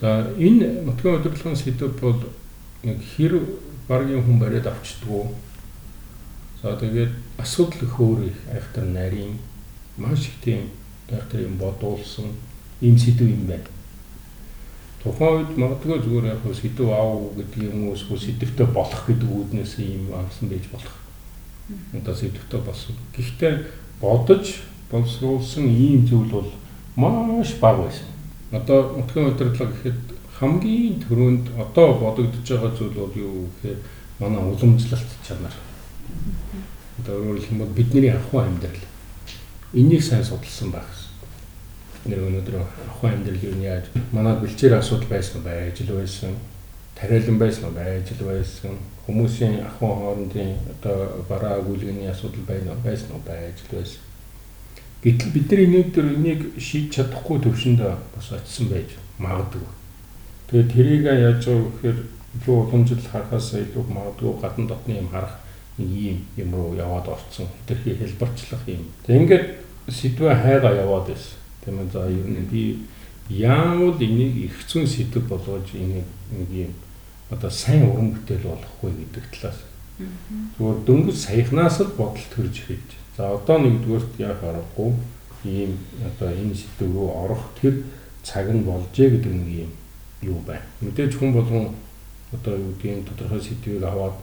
За 0.00 0.30
энэ 0.38 0.82
нутгийн 0.86 1.18
удирдлагын 1.18 1.56
сэдв 1.58 1.98
бол 2.00 2.22
хэр 2.82 3.34
багийн 3.88 4.22
хүн 4.22 4.38
бариад 4.38 4.66
авчдгүү. 4.70 5.26
За 6.62 6.76
тэгээд 6.78 7.10
асуудал 7.42 7.82
их 7.82 7.98
өөр 7.98 8.20
их 8.30 8.38
айхтар 8.46 8.86
нарийн 8.86 9.38
маш 9.98 10.30
их 10.30 10.38
тийм 10.44 10.70
тэр 11.10 11.42
юм 11.50 11.58
бодуулсан 11.58 12.30
ийм 12.80 12.98
сэдв 12.98 13.26
юм 13.26 13.46
байна. 13.50 13.66
Тухайн 15.02 15.42
үед 15.42 15.58
магадгүй 15.58 15.98
зүгээр 15.98 16.30
яг 16.30 16.46
сэдв 16.46 16.86
аав 16.94 17.34
гэдэг 17.34 17.58
юм 17.66 17.90
уу 17.90 17.98
эсвэл 17.98 18.22
сэдвтэй 18.22 18.66
болох 18.70 19.02
гэдэг 19.10 19.28
үүднээс 19.28 19.74
ийм 19.82 20.14
авсан 20.14 20.46
байж 20.46 20.70
болох. 20.70 20.94
Одоо 21.90 22.14
сэдвтэй 22.14 22.60
болсон. 22.62 22.94
Гэхдээ 23.10 23.66
бодож 23.98 24.62
боловсруулсан 24.90 25.66
ийм 25.66 26.06
зүйл 26.06 26.30
бол 26.30 26.50
маш 26.96 27.54
бага 27.60 27.84
байсан. 27.84 28.08
Одоо 28.52 28.96
нутгийн 28.96 29.32
удирдлага 29.32 29.72
гэхэд 29.72 30.00
хамгийн 30.38 31.00
түрүүнд 31.04 31.44
одоо 31.58 31.94
бодогдож 32.00 32.48
байгаа 32.48 32.72
зүйл 32.76 32.96
бол 32.96 33.14
юу 33.16 33.48
гэхээр 33.62 33.78
манай 34.20 34.42
уламжлалт 34.44 35.10
чанар. 35.26 35.54
Одоо 37.00 37.14
өөрөөр 37.16 37.46
хэлбэл 37.46 37.76
бидний 37.76 38.10
ахуй 38.10 38.44
амьдрал. 38.44 38.84
Энийг 39.72 40.02
сайн 40.02 40.24
судалсан 40.24 40.70
байх 40.70 41.02
нэр 42.04 42.26
өнөөдөр 42.26 42.56
ахуй 42.58 43.10
амьдрал 43.10 43.38
юу 43.46 43.62
яаж 43.62 43.86
манай 44.10 44.34
бэлчээр 44.34 44.74
асуудал 44.74 45.06
байсан 45.06 45.42
байж 45.46 45.80
л 45.86 45.94
байсан 45.94 46.34
тариалан 46.98 47.38
байсан 47.38 47.70
байж 47.74 48.10
л 48.18 48.26
байсан 48.26 48.74
хүмүүсийн 49.06 49.62
ахуй 49.62 49.86
хоорондын 49.86 50.50
одоо 50.74 51.22
бараа 51.28 51.62
агуулгын 51.62 52.10
асуудал 52.10 52.42
байна 52.48 52.74
байсан 52.82 53.22
байж 53.22 53.62
л 53.62 53.78
байсан 53.78 54.02
гэтэл 55.02 55.34
бид 55.34 55.46
нар 55.50 55.60
өнөөдөр 55.66 56.06
энийг 56.16 56.40
шийдэж 56.58 56.90
чадахгүй 56.94 57.38
төвшөнд 57.42 57.80
бас 58.14 58.26
очисон 58.32 58.68
байж 58.72 58.96
магадгүй 59.18 59.66
тэгээд 60.48 60.72
тэрийг 60.72 61.02
яаж 61.04 61.42
байгаа 61.46 61.70
гэхээр 61.70 61.98
илүү 62.32 62.56
уламжлал 62.56 63.06
харахаас 63.12 63.48
илүү 63.54 63.84
магадгүй 63.92 64.32
гадна 64.40 64.66
дотны 64.68 64.92
юм 65.02 65.08
харах 65.12 65.42
нэг 65.78 66.20
юм 66.36 66.54
руу 66.54 66.74
яваад 66.76 67.08
орцсон 67.08 67.46
хэтэрхий 67.46 67.96
хэлбэрчлэх 67.96 68.62
юм. 68.68 68.88
Тэг 69.06 69.16
ингээд 69.22 69.46
сэдвээ 69.88 70.34
хайгаа 70.34 70.74
яваад 70.84 71.08
байсан. 71.08 71.36
Тийм 71.64 71.80
ээ 71.80 71.92
за 71.92 72.08
ер 72.08 72.26
нь 72.28 72.48
би 72.48 72.62
яавал 73.28 73.96
энийг 74.00 74.36
их 74.48 74.56
зүүн 74.68 74.86
сэдв 74.86 75.28
болгож 75.28 75.68
энийг 75.74 76.08
нэг 76.32 76.48
юм 76.52 76.72
одоо 77.30 77.50
сайн 77.50 77.88
уран 77.88 78.12
бүтээл 78.12 78.48
болохгүй 78.48 78.92
гэдэг 78.92 79.24
талаас. 79.32 79.60
Зүгээр 80.56 80.78
дөнгөж 80.86 81.16
саяхнаас 81.16 81.80
л 81.80 81.96
бодол 81.96 82.26
төрж 82.32 82.56
ирж. 82.68 82.90
За 83.16 83.34
одоо 83.34 83.58
нэгдүгээрт 83.58 84.12
яах 84.18 84.40
аргагүй 84.42 84.92
ийм 85.44 85.78
одоо 86.06 86.30
энэ 86.32 86.54
сэдв 86.54 86.92
рүү 86.92 87.08
орох 87.24 87.42
тэр 87.60 87.84
цаг 88.22 88.48
нь 88.48 88.64
болжээ 88.64 89.10
гэдэг 89.10 89.32
нэг 89.32 89.48
юм 89.66 89.70
юу 90.22 90.38
байна. 90.46 90.64
Мэдээж 90.80 91.18
хүн 91.18 91.32
болгон 91.32 91.74
одоо 92.32 92.56
юу 92.56 92.72
гэдгийг 92.78 93.04
тодорхой 93.08 93.40
сэдвийг 93.42 93.82
аваад 93.82 94.16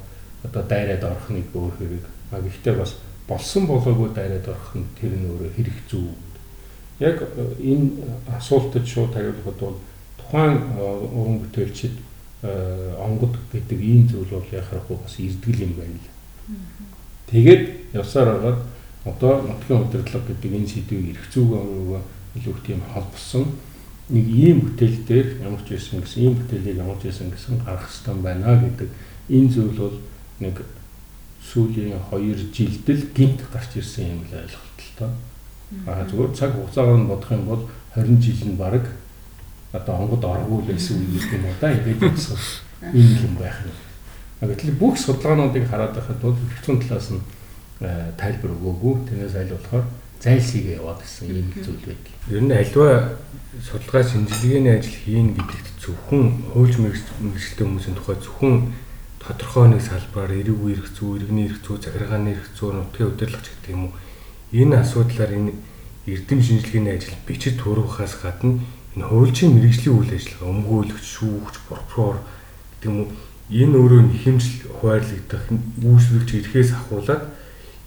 одоо 0.43 0.63
дайраад 0.63 1.03
орох 1.03 1.29
нэг 1.29 1.45
өөр 1.53 1.73
хэрэг. 1.77 2.05
А 2.31 2.41
гэхдээ 2.41 2.75
бас 2.79 2.95
болсон 3.27 3.67
болоогүй 3.67 4.09
дайраад 4.15 4.47
орох 4.47 4.73
нь 4.73 4.87
тэр 4.97 5.13
нь 5.13 5.27
өөрөө 5.27 5.51
хэрэг 5.53 5.77
зүү 5.91 6.09
яг 6.99 7.21
э, 7.21 7.55
энэ 7.59 7.91
асуултад 8.37 8.87
шууд 8.87 9.13
хариулахад 9.13 9.59
бол 9.59 9.77
тухайн 10.17 10.57
э, 10.57 10.81
уран 11.13 11.39
бүтээлчид 11.39 11.95
э, 12.43 12.95
онгод 12.99 13.35
гэдэг 13.51 13.79
ийм 13.79 14.07
зүйл 14.07 14.27
бол 14.27 14.47
яхахгүй 14.51 14.97
бас 14.97 15.15
ирдгэл 15.19 15.63
юм 15.63 15.73
байна 15.79 15.95
л. 15.95 16.09
Тэгээд 17.31 17.93
явсаар 17.93 18.35
хагаад 18.35 18.59
одоо 19.05 19.41
нутгийн 19.47 19.83
удирдлага 19.83 20.27
гэдэг 20.27 20.51
энэ 20.53 20.67
сэдвийг 20.67 21.15
эрх 21.15 21.25
зүйн 21.31 22.01
илүү 22.35 22.55
тийм 22.65 22.81
холбосон 22.93 23.45
нэг 24.09 24.25
ийм 24.25 24.59
бүтээл 24.65 24.97
дээр 25.05 25.27
ямар 25.45 25.61
ч 25.63 25.77
байсан 25.77 26.01
гэсэн 26.01 26.23
ийм 26.23 26.33
бүтээлийг 26.35 26.77
ямар 26.81 26.97
ч 26.97 27.07
байсан 27.07 27.29
гэсэн 27.29 27.61
гарах 27.61 27.85
хэрэгтэй 27.85 28.15
байна 28.19 28.57
гэдэг 28.57 28.89
энэ 29.29 29.49
зүйл 29.53 29.77
бол 29.77 29.97
нэг 30.41 30.55
сүүлийн 31.45 31.93
2 32.09 32.49
жилдэл 32.53 33.03
гинт 33.13 33.39
гарч 33.53 33.71
ирсэн 33.77 34.17
юм 34.17 34.21
л 34.25 34.33
ойлголт 34.33 34.77
л 34.81 34.93
тоо. 34.97 35.11
Аа 35.85 36.03
зүгээр 36.09 36.31
цаг 36.33 36.51
хугацаагаар 36.57 36.99
нь 36.99 37.09
бодох 37.09 37.31
юм 37.31 37.45
бол 37.45 37.63
20 37.95 38.17
жил 38.17 38.41
нь 38.49 38.57
баг 38.57 38.83
одоо 39.71 39.95
онгод 39.95 40.25
оргуул 40.25 40.65
байсан 40.65 40.97
үе 40.97 41.21
гэдэг 41.21 41.33
юм 41.37 41.45
уу 41.45 41.57
да 41.61 41.69
ингэж 41.69 42.01
үзсэн 42.01 42.37
юм 42.93 43.09
юм 43.29 43.33
байх 43.37 43.57
нь. 43.61 43.73
Гэтэл 44.41 44.73
бүх 44.73 44.97
судалгаануудыг 44.97 45.69
хараад 45.69 45.93
байхад 45.93 46.17
бол 46.21 46.33
хэвчэн 46.33 46.81
талаас 46.81 47.09
нь 47.13 47.21
тайлбар 47.79 48.51
өгөөгүй. 48.55 48.93
Тэрнээс 49.07 49.35
аль 49.39 49.55
болохоор 49.55 49.85
зайлсхийгээ 50.19 50.79
яваад 50.79 50.99
гэсэн 50.99 51.31
юм 51.31 51.47
зүйл 51.63 51.83
байг. 51.87 52.03
Ер 52.27 52.43
нь 52.43 52.51
альва 52.51 53.15
судалгаа 53.63 54.03
шинжилгээний 54.03 54.75
ажил 54.75 54.99
хийн 54.99 55.27
гэдэгт 55.35 55.67
зөвхөн 55.79 56.25
хуульч 56.51 56.75
мэрэгчлээ 56.75 57.63
хүмүүсийн 57.63 57.95
тухай 57.95 58.17
зөвхөн 58.19 58.55
тодорхой 59.23 59.67
нэг 59.71 59.81
салбараар 59.83 60.43
эрэг 60.43 60.59
үерх 60.59 60.87
зүй, 60.91 61.23
иргэний 61.23 61.47
эрх 61.47 61.63
зүй, 61.63 61.79
захиргааны 61.79 62.35
эрх 62.35 62.47
зүй, 62.51 62.71
нутгийн 62.75 63.11
удирдлагч 63.15 63.47
гэдэг 63.47 63.71
юм 63.71 63.83
уу. 63.87 63.93
Энэ 64.51 64.75
асуудлаар 64.83 65.31
энэ 65.31 65.51
эрдэм 66.07 66.39
шинжилгээний 66.43 66.93
ажил 66.99 67.15
бичиж 67.27 67.55
төрөхөөс 67.59 68.13
гадна 68.19 68.59
энэ 68.95 69.07
хуульчийн 69.07 69.55
мэрэгжлийн 69.55 69.95
үйл 69.95 70.11
ажиллагаа 70.15 70.51
өмгөөлөгч, 70.51 71.05
шүүгч, 71.15 71.55
прокурор 71.67 72.19
гэдэг 72.79 72.87
юм 72.91 72.97
уу 73.03 73.07
энэ 73.49 73.75
өөрөө 73.81 74.01
нэхэмжил 74.13 74.69
хуваарлагдах 74.77 75.43
үүсвэрч 75.81 76.29
ирэхээс 76.37 76.69
ахуулаад 76.77 77.23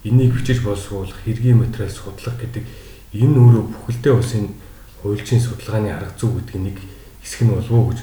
энийг 0.03 0.35
бичиж 0.35 0.59
боловсруулах, 0.61 1.15
хэргийн 1.23 1.63
материал 1.63 1.89
судлах 1.89 2.35
гэдэг 2.39 2.63
энэ 3.13 3.39
өөрөө 3.39 3.63
бүхэлдээ 3.71 4.13
бас 4.13 4.31
энэ 4.35 4.51
хуульчийн 5.01 5.41
судалгааны 5.41 5.89
арга 5.91 6.11
зүй 6.19 6.31
гэдэг 6.43 6.59
нэг 6.59 6.77
хэсэг 7.23 7.41
нь 7.47 7.55
болов 7.55 7.71
уу 7.71 7.89
гэж 7.91 7.99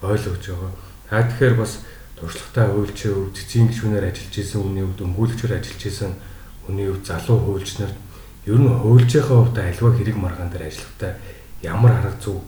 ойлгож 0.00 0.44
байгаа. 0.48 0.72
Та 1.08 1.22
тэгэхээр 1.28 1.54
бас 1.60 1.72
туршлагатай 2.16 2.66
хуульчийн 2.72 3.12
өв 3.12 3.34
цэцгийн 3.36 3.68
гишүүнээр 3.68 4.08
ажиллаж 4.08 4.36
исэн, 4.38 4.60
үний 4.64 4.84
өвд 4.86 5.00
өмгөөлөгчөөр 5.04 5.52
ажиллаж 5.58 5.82
исэн 5.84 6.12
хүний 6.64 6.86
хувьд 6.88 7.04
залуу 7.04 7.38
хуульч 7.42 7.70
нарт 7.82 7.98
ер 8.46 8.58
нь 8.58 8.68
хуульчийнхаа 8.70 9.38
хувьд 9.42 9.58
альва 9.58 9.90
хэрэг 9.92 10.16
маргаан 10.16 10.50
дээр 10.50 10.70
ажиллахдаа 10.70 11.12
ямар 11.62 11.92
арга 11.98 12.16
зүй 12.22 12.38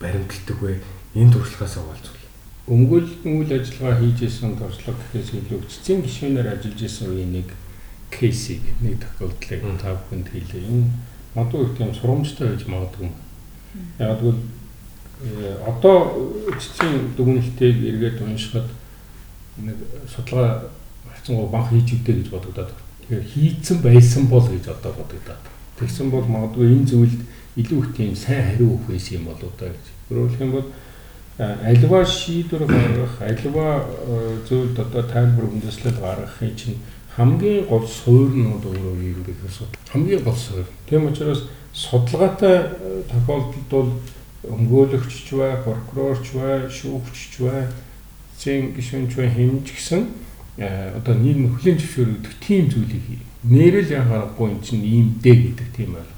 баримталдаг 0.00 0.58
вэ? 0.60 0.80
Энэ 1.14 1.32
туршлагаас 1.32 1.76
овалцвал. 1.80 2.22
Өмгөөлөлтийн 2.68 3.34
үйл 3.40 3.52
ажиллагаа 3.52 3.96
хийж 4.00 4.18
исэн 4.28 4.56
туршлага 4.56 5.00
гэхээс 5.12 5.30
илүү 5.36 5.60
цэцгийн 5.68 6.00
гишүүнээр 6.04 6.48
ажиллаж 6.52 6.80
исэн 6.80 7.08
үеийн 7.12 7.32
нэг 7.32 7.48
кейсийг 8.14 8.62
нэг 8.80 9.02
тохиолдлыг 9.02 9.80
та 9.82 9.94
бүхэнд 9.94 10.28
хэлээ. 10.30 10.62
Энэ 10.70 10.90
мадуу 11.34 11.64
их 11.66 11.76
тийм 11.76 11.94
сурамжтай 11.94 12.48
байж 12.54 12.66
магадгүй. 12.66 13.10
Яг 13.98 14.22
л 14.22 14.38
э, 15.22 15.58
одоо 15.66 16.30
цэцгийн 16.54 17.14
дүгнэлтийг 17.16 17.76
эргээд 17.90 18.22
уншихад 18.22 18.70
нэг 19.58 19.76
судалгаа 20.06 20.70
хайцангуу 21.10 21.50
банк 21.50 21.68
хийж 21.70 21.98
өгдөө 21.98 22.14
гэж 22.22 22.28
бодогдоод 22.30 22.72
Тэгэхээр 23.04 23.28
хийцэн 23.28 23.78
байсан 23.84 24.26
бол 24.32 24.40
гэж 24.40 24.64
одоо 24.72 24.96
бодогдоод. 24.96 25.44
Тэгсэн 25.76 26.08
бол 26.08 26.24
магадгүй 26.24 26.72
энэ 26.72 26.88
зүйлд 26.88 27.20
илүү 27.60 27.78
их 27.84 27.96
тийм 27.96 28.16
сайн 28.16 28.56
хариу 28.56 28.80
өгөх 28.80 28.88
байсан 28.88 29.20
юм 29.20 29.24
болоо 29.28 29.52
да 29.60 29.68
гэж. 29.68 29.84
Өөрөлдөх 30.08 30.40
юм 30.40 30.52
бол 30.56 30.68
альва 31.36 32.00
шийдвэр 32.00 32.64
гаргах, 32.64 33.20
альва 33.20 33.84
зүйлд 34.48 34.78
одоо 34.80 35.02
тайлбар 35.04 35.52
үндэслэл 35.52 36.00
гаргахын 36.00 36.56
чинь 36.56 36.80
хамгийн 37.16 37.66
гол 37.66 37.86
суурь 37.86 38.34
нь 38.34 38.50
өөрөө 38.50 38.98
юм 39.00 39.22
бэ 39.26 39.32
гэсэн. 39.32 39.66
Хамгийн 39.92 40.22
гол 40.22 40.36
суурь. 40.36 40.68
Тийм 40.88 41.06
учраас 41.06 41.46
судалгаатай 41.72 42.74
тохиолдолд 43.10 43.70
бол 43.70 43.90
өмгөөлөгч 44.44 45.12
ч 45.26 45.34
бай, 45.38 45.56
прокурорч 45.64 46.34
бай, 46.34 46.68
шүүгч 46.68 47.40
бай, 47.40 47.66
зэн 48.38 48.74
гишүүнч 48.76 49.12
бай 49.16 49.28
хэмж 49.30 49.66
гисэн 49.70 50.24
Э, 50.56 50.96
одоо 50.96 51.14
нийгэм 51.18 51.50
хөлийн 51.50 51.78
зөвшөөрөгдөх 51.78 52.34
тийм 52.38 52.70
зүйлийг 52.70 53.02
хий. 53.02 53.18
Нэрэл 53.42 53.90
яхахгүй 53.90 54.50
эн 54.54 54.62
чинь 54.62 54.86
ийм 54.86 55.18
дээ 55.18 55.50
гэдэг 55.50 55.68
тийм 55.74 55.98
байна. 55.98 56.14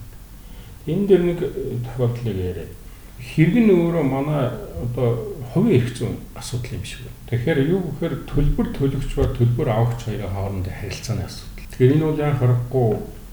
Энэ 0.84 1.06
дэр 1.08 1.22
нэг 1.24 1.40
э, 1.40 1.80
тохиолдлыг 1.80 2.36
яриа. 2.36 2.68
Хэрэг 3.16 3.56
нь 3.64 3.72
өөрөө 3.72 4.04
манай 4.04 4.52
одоо 4.76 5.40
хувийн 5.54 5.80
эрх 5.80 5.88
зүйн 5.96 6.20
асуудал 6.36 6.76
юм 6.76 6.84
шиг 6.84 7.08
байна. 7.08 7.15
Тэгэхээр 7.26 7.58
юу 7.66 7.82
гэхээр 7.82 8.14
төлбөр 8.30 8.68
төлөгч 8.70 9.10
ба 9.18 9.26
төлбөр 9.34 9.66
авахч 9.66 10.06
хоёрын 10.06 10.30
хоорондын 10.30 10.78
харилцааны 10.78 11.26
асуудал. 11.26 11.66
Тэгэхээр 11.74 11.94
энэ 11.98 12.06
бол 12.06 12.22
яхахгүй 12.22 12.88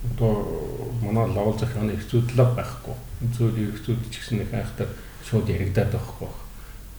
одоо 0.10 0.34
манай 1.06 1.28
лавл 1.30 1.54
захиргааны 1.62 1.94
зүйдлээ 2.02 2.48
байхгүй. 2.58 2.96
Эрх 3.38 3.78
зүйд 3.86 4.02
ч 4.10 4.18
гэсэн 4.18 4.42
их 4.42 4.50
айхтар 4.50 4.90
шууд 5.22 5.46
яригадаад 5.46 5.94
байхгүй. 5.94 6.30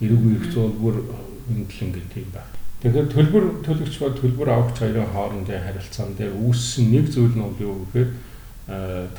Эрүүг 0.06 0.24
эрх 0.38 0.46
зүй 0.54 0.70
бүр 0.70 1.02
хөндлөн 1.50 1.90
гэдэг 1.98 2.22
юм 2.22 2.30
байна. 2.30 2.54
Тэгэхээр 2.86 3.08
төлбөр 3.10 3.44
төлөгч 3.66 3.94
ба 3.98 4.08
төлбөр 4.14 4.48
авагч 4.54 4.76
хоёрын 4.78 5.10
хоорондын 5.10 5.64
харилцаан 5.66 6.14
дээр 6.14 6.30
үүссэн 6.30 6.94
нэг 6.94 7.10
зүйл 7.10 7.34
нь 7.34 7.42
юу 7.58 7.90
гэхээр 7.90 8.10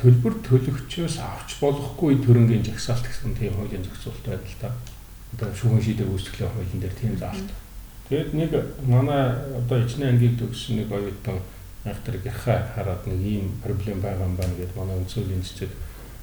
төлбөр 0.00 0.34
төлөгчөөс 0.48 1.20
авч 1.20 1.60
болохгүй 1.60 2.24
төрөнгийн 2.24 2.64
жагсаалт 2.66 3.04
гэсэн 3.04 3.36
тийм 3.36 3.52
хуулийн 3.52 3.84
зохицуулт 3.84 4.24
байна 4.24 4.48
л 4.48 4.58
да. 4.64 4.70
Одоо 5.36 5.50
шүүхэн 5.54 5.82
шийдвэр 5.82 6.10
үүсгэлийн 6.14 6.50
хуулийн 6.50 6.80
дээр 6.82 6.96
тийм 6.98 7.14
заалт. 7.20 7.65
Тэгээд 8.08 8.30
нэг 8.34 8.50
манай 8.86 9.34
одоо 9.58 9.82
ичнэ 9.82 10.08
ангийг 10.08 10.38
төгссөн 10.38 10.82
нэг 10.82 10.92
оюутан 10.92 11.42
айхтар 11.84 12.16
гэрхаа 12.22 12.70
хараад 12.74 13.02
нэг 13.06 13.20
ийм 13.20 13.46
проблем 13.62 14.00
байгаа 14.00 14.26
юм 14.26 14.36
байна 14.36 14.54
гэдээ 14.54 14.78
манай 14.78 14.96
өнцөлийн 15.02 15.42
цэцэд 15.42 15.72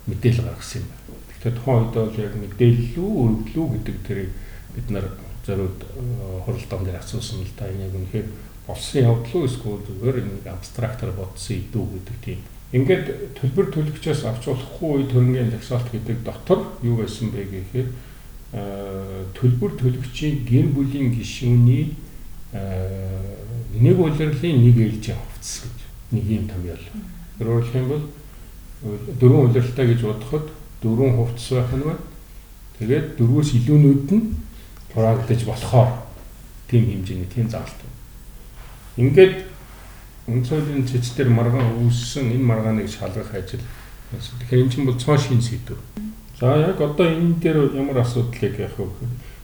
мэдээлэл 0.08 0.48
гаргасан 0.48 0.82
юм 0.82 0.88
байна. 0.88 1.04
Тэгэхээр 1.28 1.58
тухайн 1.60 1.80
үед 1.84 1.94
бол 1.94 2.24
яг 2.24 2.34
мэдээлэл 2.40 2.96
үү 3.04 3.14
өргөлөө 3.24 3.68
гэдэг 3.74 3.98
тэрийг 4.08 4.32
бид 4.76 4.88
нар 4.92 5.06
зориуд 5.46 5.80
хуралдаан 6.48 6.84
дээр 6.88 7.00
асуусан 7.04 7.44
л 7.44 7.56
да 7.60 7.68
энэ 7.68 7.86
яг 7.88 7.94
үнэхээр 8.00 8.28
болсон 8.68 9.00
явдал 9.04 9.36
уу 9.36 9.48
эсвэл 9.48 9.84
зүгээр 9.88 10.18
нэг 10.24 10.44
абстрактаар 10.48 11.12
бодсон 11.12 11.56
идүү 11.60 11.86
гэдэг 12.00 12.18
тийм 12.24 12.42
Ингээд 12.74 13.38
төлбөр 13.38 13.68
төлөгчөөс 13.70 14.24
авч 14.26 14.48
болохгүй 14.50 15.04
төрөнгийн 15.12 15.52
жагсаалт 15.54 15.92
гэдэг 15.94 16.24
дотор 16.26 16.64
юу 16.82 16.98
байсан 17.06 17.30
бэ 17.30 17.46
гэхээр 17.46 17.90
төлбөр 18.54 19.72
төлөгчийн 19.82 20.46
гэр 20.46 20.68
бүлийн 20.74 21.14
гишүүний 21.14 21.96
нэг 22.54 23.98
улирлын 23.98 24.58
нэг 24.62 24.78
ээлжийн 24.78 25.18
хувцас 25.18 25.66
гэж 25.66 25.80
нэг 26.14 26.26
юм 26.30 26.46
томьёол. 26.48 26.86
Өөрөөр 27.42 27.88
бол 27.90 28.06
дөрвөн 29.20 29.50
улиралтай 29.50 29.88
гэж 29.90 30.02
бодоход 30.06 30.52
дөрвөн 30.82 31.18
хувцас 31.18 31.50
байх 31.58 31.74
нь 31.74 31.86
байна. 31.88 32.06
Тэгээд 32.78 33.18
дөрвөөс 33.18 33.50
илүүнүүд 33.58 34.10
нь 34.14 34.26
хураагдаж 34.94 35.42
болохоор 35.50 35.90
тийм 36.70 36.86
хэмжээний 36.86 37.30
тийм 37.34 37.50
заалт. 37.50 37.80
Ингээд 38.98 39.54
Өнцөлийн 40.24 40.88
цэцтэр 40.88 41.28
маргаан 41.28 41.84
үүссэн 41.84 42.32
энэ 42.32 42.48
маргааныг 42.48 42.88
шалгах 42.88 43.36
ажил. 43.36 43.60
Тэгэхээр 44.16 44.64
эн 44.64 44.72
чинь 44.72 44.88
бол 44.88 44.96
цоо 44.96 45.20
шин 45.20 45.42
сэдв. 45.44 45.76
За 46.40 46.58
яг 46.58 46.82
одоо 46.82 47.08
энэ 47.08 47.40
дээр 47.42 47.76
ямар 47.76 47.98
асуудлыг 48.00 48.60
яах 48.60 48.78
вэ 48.78 48.88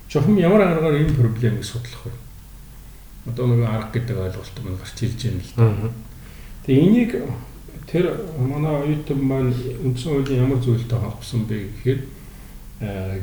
жоохон 0.09 0.37
ямар 0.37 0.61
аргаар 0.61 1.01
энэ 1.01 1.13
проблемыг 1.13 1.63
судлах 1.63 2.05
вэ? 2.05 2.11
Одоо 3.31 3.47
нэг 3.47 3.65
арга 3.65 3.93
гэдэг 3.93 4.17
ойлголт 4.17 4.57
маань 4.63 4.77
гарч 4.77 4.97
ирж 5.03 5.21
байна 5.23 5.41
л 5.41 5.53
да. 5.55 5.91
Тэгээ 6.65 6.85
энийг 6.85 7.11
тэр 7.85 8.05
манай 8.37 8.75
оюутан 8.81 9.19
маань 9.21 9.53
үндсэн 9.85 10.11
хуулийн 10.13 10.43
ямар 10.43 10.59
зүйлтэй 10.59 10.99
холбосон 10.99 11.45
бэ 11.45 11.69
гэхээр 11.83 12.01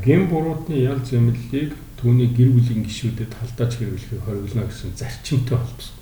гэм 0.03 0.29
буруутны 0.29 0.75
ял 0.83 1.01
зэмлэлийг 1.03 1.75
түүний 1.99 2.31
гэр 2.31 2.51
бүлийн 2.55 2.85
гишүүдэд 2.85 3.33
халдааж 3.35 3.73
хэрэглэхийг 3.79 4.23
хориглоно 4.23 4.69
гэсэн 4.69 4.93
зарчимтай 4.95 5.59
холбосон. 5.59 5.97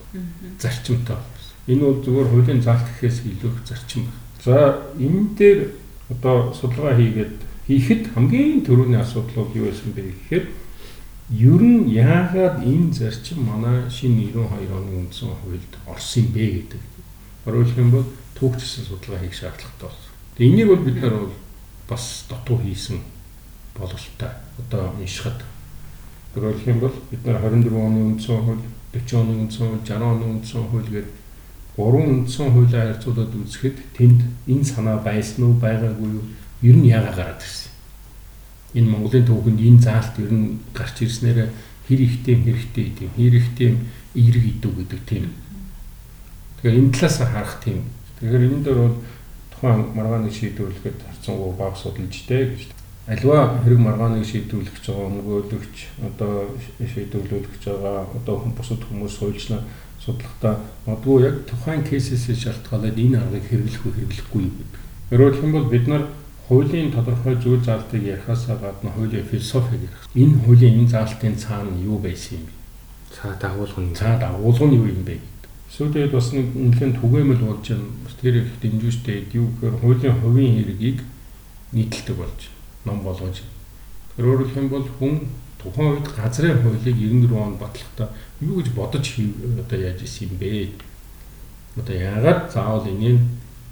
Зарчимтай 0.58 1.16
Энэ 1.66 1.80
бол 1.80 2.04
зөвхөн 2.04 2.28
хуулийн 2.28 2.60
заалт 2.60 2.84
гэхээс 3.00 3.24
илүү 3.24 3.52
зарчим 3.64 4.04
байна. 4.04 4.20
За 4.44 4.54
энэ 5.00 5.32
дээр 5.32 5.60
одоо 6.12 6.52
судалгаа 6.52 6.92
хийгээд 6.92 7.40
хийхэд 7.66 8.12
хамгийн 8.14 8.60
түрүүний 8.64 9.00
асуудал 9.00 9.44
бол 9.44 9.56
юу 9.56 9.66
байсан 9.68 9.92
бэ 9.96 10.02
гэхээр 10.02 10.44
ер 11.32 11.62
нь 11.62 11.88
яагаад 11.88 12.60
энэ 12.60 12.92
зарчим 12.92 13.48
манай 13.48 13.88
шинэ 13.88 14.28
92 14.32 14.68
оны 14.68 14.90
үндсэн 15.00 15.32
хуульд 15.40 15.72
орсон 15.88 16.28
бэ 16.34 16.44
гэдэг. 16.68 16.82
Өөрөөр 17.48 17.68
хэлбэл 17.72 18.04
түүхчсэн 18.36 18.84
судалгаа 18.84 19.24
хийх 19.24 19.32
шаардлагатай 19.32 19.88
болсон. 19.88 20.12
Тэгээ 20.36 20.52
энийг 20.52 20.68
бол 20.68 20.84
бид 20.84 20.98
нар 21.00 21.14
бол 21.16 21.34
бас 21.88 22.24
дутуу 22.28 22.58
хийсэн 22.60 23.00
бололтой. 23.72 24.32
Одоо 24.60 24.92
уншихад. 25.00 25.40
Өөрөөр 26.36 26.58
хэлбэл 26.60 26.96
бид 27.10 27.22
нар 27.24 27.40
24 27.40 27.72
оны 27.72 28.00
үндсэн 28.12 28.44
хууль, 28.44 28.64
40 28.92 29.20
оны 29.24 29.32
үндсэн 29.48 29.64
хууль, 29.64 29.84
60 29.88 30.04
оны 30.04 30.24
үндсэн 30.36 30.68
хууль 30.68 30.90
гэдэг 30.92 31.24
гурван 31.76 32.22
үндсэн 32.22 32.52
хуулиар 32.54 32.94
харьцуулаад 32.94 33.34
үзэхэд 33.34 33.76
тэнд 33.98 34.20
энэ 34.46 34.64
санаа 34.64 35.02
байсан 35.02 35.42
уу 35.50 35.54
байгаагүй 35.58 36.06
юу 36.06 36.24
ер 36.64 36.76
нь 36.80 36.88
яагаад 36.88 37.16
гараад 37.16 37.40
ирсэн. 37.44 37.70
Энэ 38.74 38.88
Монголын 38.88 39.28
түүхэнд 39.28 39.60
энэ 39.60 39.84
заалт 39.84 40.16
ер 40.16 40.32
нь 40.32 40.64
гарч 40.72 41.04
ирснээр 41.04 41.52
хэр 41.84 42.00
ихтэй 42.00 42.34
хэрэгтэй 42.40 42.84
идэв 42.88 43.10
хэр 43.12 43.34
ихтэй 43.36 43.70
эерэг 44.16 44.44
идэв 44.48 44.72
гэдэг 44.72 45.00
тийм. 45.04 45.24
Тэгэхээр 46.64 46.78
энэ 46.80 46.92
талаас 46.96 47.16
харах 47.20 47.60
тийм. 47.60 47.84
Тэгэхээр 48.16 48.48
энэ 48.48 48.64
дээр 48.64 48.78
бол 48.80 48.96
тухайн 49.52 49.92
маргааныг 49.92 50.32
шийдвэрлэхэд 50.32 50.98
харцангуй 51.04 51.52
баг 51.52 51.76
судалжтэй 51.76 52.56
гэж. 52.56 52.72
Альва 53.06 53.60
хэрэг 53.60 53.80
маргааныг 53.84 54.24
шийдвэрлэх 54.24 54.72
гэж 54.72 54.84
байгаа 54.88 55.08
өнгөөлөгч 55.12 55.76
одоо 56.00 56.32
шийдвэрлүүлэх 56.80 57.52
гэж 57.52 57.64
байгаа 57.68 58.08
одоо 58.16 58.36
бусад 58.56 58.80
хүмүүс 58.80 59.14
хуульчнаа 59.20 59.60
судлахдаа 60.00 60.64
магадгүй 60.88 61.28
яг 61.28 61.36
тухайн 61.44 61.84
кейсээс 61.84 62.32
шалтгаалаад 62.32 62.96
энэ 62.96 63.20
аргыг 63.20 63.44
хэрэглэх 63.44 63.84
үү 63.84 63.92
хэрэглэхгүй 63.92 64.42
гэдэг. 64.48 64.72
Өөрөөр 65.12 65.34
хэлбэл 65.36 65.68
бид 65.68 65.86
нар 65.88 66.02
хуулийн 66.48 66.92
тодорхой 66.92 67.36
зүйл 67.36 67.64
заалтыг 67.64 68.02
ярихаасаа 68.02 68.56
гадна 68.56 68.90
хуулийн 68.90 69.24
философиг 69.24 69.80
ярих. 69.80 70.08
Энэ 70.14 70.38
хуулийн 70.44 70.78
энэ 70.80 70.92
заалтын 70.92 71.36
цаана 71.36 71.72
юу 71.80 71.98
байсан 71.98 72.38
юм 72.38 72.44
бэ? 72.46 72.52
Цаа 73.16 73.32
дагуулга 73.40 73.80
нь 73.80 73.94
цаа 73.94 74.18
дагуулга 74.20 74.66
нь 74.66 74.76
юу 74.76 74.86
юм 74.86 75.02
бэ? 75.08 75.18
Сүүдэд 75.72 76.12
бас 76.12 76.32
нэг 76.36 76.52
нэлээд 76.54 77.00
түгээмэл 77.00 77.42
болж. 77.48 77.66
Бас 78.04 78.14
тэр 78.20 78.44
их 78.44 78.52
дэмжүүштэй 78.60 79.26
юу 79.32 79.48
гэхээр 79.56 79.80
хуулийн 79.80 80.20
хувийн 80.20 80.54
хэргийг 80.60 80.98
нийтэлдэг 81.72 82.16
болж 82.16 82.40
ном 82.84 83.00
болгож. 83.00 83.40
Тэр 84.16 84.28
өөрөөр 84.28 84.50
хэлбэл 84.52 84.88
хүн 85.00 85.14
тухайн 85.58 85.96
үед 85.96 86.06
газрын 86.12 86.60
хуулийг 86.60 86.96
94 87.00 87.40
онд 87.40 87.58
батлахдаа 87.58 88.08
юу 88.44 88.60
гэж 88.60 88.68
бодож 88.76 89.06
одоо 89.08 89.78
яаж 89.80 90.04
исэн 90.04 90.28
юм 90.28 90.36
бэ? 90.36 90.76
Одоо 91.80 91.96
яагаад 91.96 92.52
заавал 92.52 92.86
энийг 92.86 93.18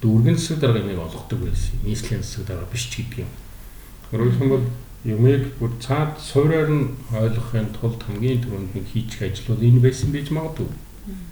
дүүргэн 0.03 0.37
засаг 0.37 0.59
дарга 0.61 0.83
энийг 0.83 0.99
олгодог 0.99 1.39
байсан? 1.47 1.79
Нийслэлийн 1.87 2.23
засаг 2.23 2.47
дарга 2.47 2.67
биш 2.73 2.91
ч 2.91 3.07
гэдэг 3.07 3.23
юм. 3.23 3.31
Өөрөөр 4.13 4.35
хэлбэл 4.37 4.67
юмыг 5.07 5.45
бүр 5.59 5.73
цаад 5.79 6.19
суураар 6.19 6.71
нь 6.71 6.91
ойлгохын 7.15 7.71
тулд 7.79 8.03
хамгийн 8.03 8.43
түрүүнд 8.43 8.75
нэг 8.75 8.87
хийчих 8.91 9.47
бол 9.47 9.63
энэ 9.63 9.81
байсан 9.81 10.11
байж 10.11 10.29
магадгүй. 10.35 10.69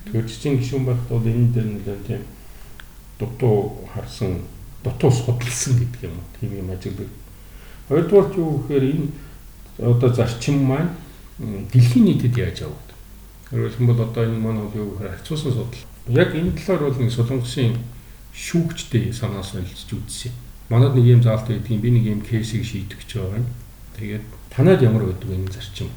Тэгэхээр 0.06 0.26
чичийн 0.30 0.58
гишүүн 0.58 0.84
байхад 0.86 1.08
бол 1.10 1.26
энэ 1.26 1.50
дээр 1.54 1.68
нэлээд 1.70 2.02
тийм 2.06 2.22
дутуу 3.18 3.86
харсан, 3.90 4.46
дутуу 4.82 5.10
судалсан 5.10 5.74
гэдэг 5.78 6.10
юм. 6.10 6.18
Тийм 6.38 6.62
юм 6.62 6.70
бий. 6.70 7.10
Хоёрдугаар 7.90 8.38
юу 8.38 8.62
гэхээр 8.64 8.84
энэ 8.86 9.06
одоо 9.82 10.10
зарчим 10.14 10.62
маань 10.62 10.94
дэлхийн 11.74 12.06
нийтэд 12.06 12.38
яаж 12.38 12.66
яваад 12.66 12.90
Өөрөөр 13.50 13.74
хэлбэл 13.74 14.06
одоо 14.06 14.22
энэ 14.30 14.38
бол 14.38 14.78
юу 14.78 14.94
гэхээр 14.94 15.10
харьцуулсан 15.10 15.50
судал. 15.50 15.82
Яг 16.06 16.30
энэ 16.38 16.54
талаар 16.54 16.86
бол 16.86 16.98
нэг 17.02 17.10
солонгосын 17.10 17.74
шүүгчтэй 18.34 19.12
санаа 19.12 19.42
солилцож 19.42 19.90
үзсэн. 19.92 20.32
Манад 20.68 20.94
нэг 20.94 21.06
юм 21.06 21.22
заалт 21.22 21.48
байдаг 21.48 21.70
юм 21.70 21.80
би 21.80 21.90
нэг 21.90 22.04
юм 22.06 22.20
кейсийг 22.22 22.64
шийдэх 22.64 23.02
гэж 23.02 23.10
байгаа 23.18 23.38
юм. 23.42 23.48
Тэгээд 23.98 24.24
танад 24.54 24.82
ямар 24.82 25.04
байдаг 25.04 25.30
энэ 25.30 25.52
зарчим? 25.52 25.88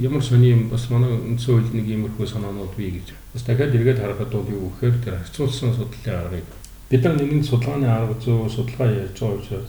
Ямар 0.00 0.22
сони 0.22 0.54
юм 0.54 0.68
бас 0.68 0.90
манай 0.90 1.10
үндсэн 1.10 1.54
хууль 1.54 1.74
нэг 1.74 1.86
иймэрхүү 1.88 2.26
санаанууд 2.26 2.74
бий 2.76 2.90
гэж. 2.98 3.14
Бас 3.34 3.42
дахиад 3.42 3.74
эргээд 3.74 3.98
харахад 3.98 4.30
бол 4.30 4.48
юу 4.48 4.72
гэхээр 4.78 4.96
тэр 5.02 5.14
харьцуулсан 5.18 5.74
судлалын 5.74 6.20
аргыг 6.26 6.46
бид 6.92 7.04
нар 7.04 7.16
нэгэн 7.16 7.40
судалгааны 7.40 7.88
арга 7.88 8.20
зүй 8.20 8.50
судалгаа 8.52 8.92
ярьж 8.92 9.16
байгаа 9.16 9.40
учраас 9.40 9.68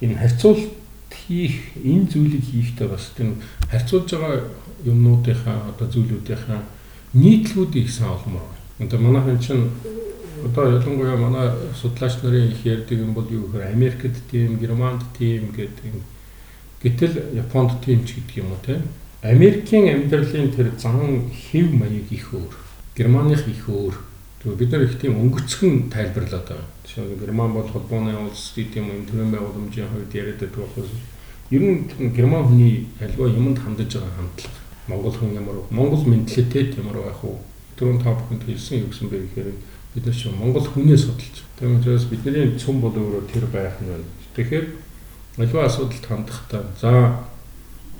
энэ 0.00 0.16
харьцуулт 0.16 0.72
хийх 1.12 1.76
энэ 1.84 2.08
зүйлийг 2.08 2.44
хийхдээ 2.48 2.88
бас 2.88 3.12
тэр 3.12 3.36
харьцуулж 3.68 4.08
байгаа 4.08 4.48
юмнуудынхаа 4.88 5.68
одоо 5.68 5.86
зүйлүүдийнхаа 5.92 6.64
нийтлгүүдийг 7.12 7.92
сайн 7.92 8.16
олмоор 8.16 8.48
байна. 8.48 8.88
Одоо 8.88 8.98
манайхан 9.04 9.38
чинь 9.38 9.68
одоо 10.44 10.78
ялангуяа 10.78 11.16
манай 11.16 11.50
судлаач 11.80 12.22
нарын 12.22 12.50
их 12.50 12.64
ярьдаг 12.64 12.98
юм 12.98 13.14
бол 13.14 13.26
юу 13.30 13.46
гэхээр 13.46 13.72
Америкт 13.72 14.16
тийм, 14.30 14.58
Германд 14.58 15.02
тийм 15.18 15.52
гэдэг 15.54 15.92
гэтэл 16.82 17.14
Японд 17.34 17.80
тийм 17.84 18.04
ч 18.04 18.18
гэдэг 18.18 18.36
юм 18.42 18.52
уу 18.52 18.58
те. 18.64 18.82
Америкийн 19.22 20.02
амьдралын 20.02 20.50
тэр 20.50 20.72
зан 20.78 21.30
хэв 21.30 21.70
маяг 21.72 22.10
их 22.10 22.34
өөр. 22.34 22.54
Германых 22.96 23.46
их 23.46 23.68
өөр. 23.68 23.94
Тэгээ 24.42 24.58
бид 24.58 24.70
нар 24.72 24.82
их 24.82 24.98
тийм 24.98 25.14
өнгөцгөн 25.22 25.90
тайлбарлаад 25.94 26.46
байгаа. 26.48 26.66
Жишээ 26.82 27.06
нь 27.06 27.20
Герман 27.22 27.54
бол 27.54 27.68
холбооны 27.70 28.18
улс 28.18 28.50
гэдэг 28.56 28.82
юм 28.82 29.06
төрийн 29.06 29.30
байгууламжийн 29.30 29.86
хувьд 29.86 30.14
яриад 30.14 30.42
байдаг 30.42 30.58
болохоос 30.58 30.90
ер 31.54 31.62
нь 31.62 31.86
Герман 32.10 32.50
хүний 32.50 32.88
альва 32.98 33.30
юмд 33.30 33.58
хандаж 33.62 33.94
байгаа 33.94 34.18
хандлага 34.18 34.62
Монгол 34.88 35.14
хүн 35.14 35.34
ямар 35.38 35.56
Монгол 35.70 36.02
менталитет 36.06 36.74
ямар 36.76 36.98
байх 36.98 37.22
вэ? 37.22 37.38
Түрүүн 37.78 38.02
та 38.02 38.10
бүхэнд 38.10 38.42
хэлсэн 38.42 38.82
юу 38.82 38.90
гэсэн 38.90 39.06
бэ 39.06 39.18
гэхээр 39.30 39.48
бид 39.94 40.06
нар 40.06 40.14
чинь 40.14 40.34
Монгол 40.34 40.66
хүнээ 40.66 40.96
судалж. 40.96 41.44
Тийм 41.58 41.78
учраас 41.78 42.04
бидний 42.04 42.58
цөм 42.58 42.80
бол 42.80 42.92
өөрөө 42.92 43.28
тэр 43.32 43.46
байх 43.46 43.76
нь 43.80 43.88
байна. 43.88 44.08
Тэгэхээр 44.36 44.66
аливаа 45.38 45.66
асуудалд 45.66 46.04
хандахдаа 46.06 46.62
за 46.80 46.90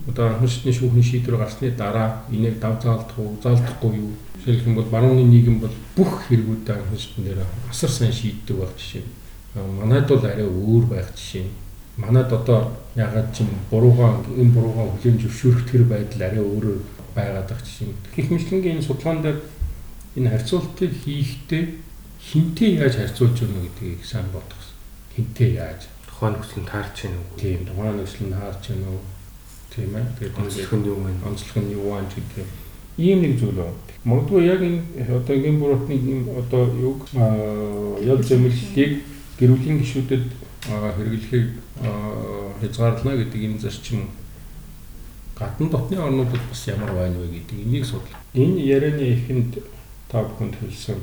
одоо 0.08 0.26
анхны 0.28 0.48
шүүхийн 0.48 1.02
шийдвэр 1.02 1.36
гарсны 1.36 1.70
дараа 1.70 2.24
энийг 2.30 2.58
дав 2.58 2.82
заалдах 2.82 3.18
уу, 3.18 3.38
заалдахгүй 3.42 3.96
юу? 3.96 4.12
Жишээлх 4.42 4.66
юм 4.66 4.74
бол 4.74 4.90
барууны 4.90 5.22
нийгэм 5.22 5.60
бол 5.60 5.74
бүх 5.96 6.26
хэрэгүүдээ 6.28 6.74
анхны 6.74 7.24
дээр 7.24 7.46
асар 7.70 7.90
сайн 7.90 8.12
шийддэг 8.12 8.56
бол 8.56 8.72
жишээ. 8.76 9.04
Манайд 9.54 10.08
бол 10.08 10.24
арай 10.24 10.48
өөр 10.48 10.84
байх 10.90 11.14
жишээ 11.14 11.46
манад 11.96 12.32
одоо 12.32 12.72
ягаад 12.96 13.34
ч 13.34 13.40
юм 13.40 13.48
буруугаа 13.70 14.24
энэ 14.36 14.50
буруугаа 14.50 14.88
хүлээн 14.96 15.20
зөвшөөрөх 15.20 15.68
тэр 15.70 15.84
байдал 15.84 16.22
арай 16.22 16.40
өөрөөр 16.40 16.80
байгаад 17.14 17.48
байгаа 17.48 17.66
чинь. 17.68 17.94
Гэх 18.16 18.30
мэтлэнгийн 18.32 18.80
энэ 18.80 18.86
судалгаан 18.86 19.22
дээр 19.22 19.38
энэ 20.16 20.30
харьцуултыг 20.30 20.92
хийхдээ 21.04 21.64
хинтээ 22.20 22.70
яаж 22.82 22.94
харьцуулж 22.96 23.36
өгнө 23.42 23.64
гэдгийг 23.66 24.04
сайн 24.04 24.28
бодох. 24.32 24.62
Хинтээ 25.16 25.50
яаж 25.58 25.88
тухайн 26.06 26.36
нөхцөл 26.36 26.62
нь 26.62 26.70
таарч 26.70 26.96
байна 27.02 27.18
уу? 27.18 27.38
Тийм, 27.40 27.60
тухайн 27.66 27.96
нөхцөл 27.96 28.26
нь 28.28 28.34
таарч 28.36 28.62
байна 28.68 28.88
уу? 28.92 29.02
Тийм 29.72 29.96
ээ. 29.96 30.06
Тэгээд 30.18 30.38
онцлог 30.38 30.72
нь 30.76 30.86
юу 30.86 30.98
вэ? 31.00 31.10
Онцлог 31.24 31.56
нь 31.64 31.72
юу 31.72 31.86
вэ 31.96 32.04
гэдэг 32.12 32.46
ийм 32.98 33.22
нэг 33.22 33.38
зүйл 33.40 33.56
байна. 33.56 33.74
Магадгүй 34.04 34.44
яг 34.44 34.60
энэ 34.60 34.82
одоо 35.16 35.36
ингийн 35.36 35.58
буруутны 35.58 35.96
одоо 36.36 36.62
юг 36.76 37.08
ял 38.04 38.20
зэмлэлийг 38.20 39.02
гэрүүлийн 39.38 39.78
гишүүдэд 39.80 40.26
хэрэглэхийг 40.68 41.48
хязгаарлана 42.60 43.16
гэдэг 43.16 43.40
энэ 43.40 43.58
зарчим 43.58 44.10
гадна 45.38 45.68
дотны 45.70 45.96
орнуудад 45.96 46.42
бас 46.50 46.68
ямар 46.68 46.92
байна 46.92 47.18
вэ 47.18 47.40
гэдэг 47.40 47.56
энийг 47.64 47.84
судлаа. 47.86 48.20
Энэ 48.34 48.60
ярианы 48.60 49.16
ихэнд 49.16 49.56
та 50.12 50.20
бүхэнд 50.20 50.60
хэлсэн 50.60 51.00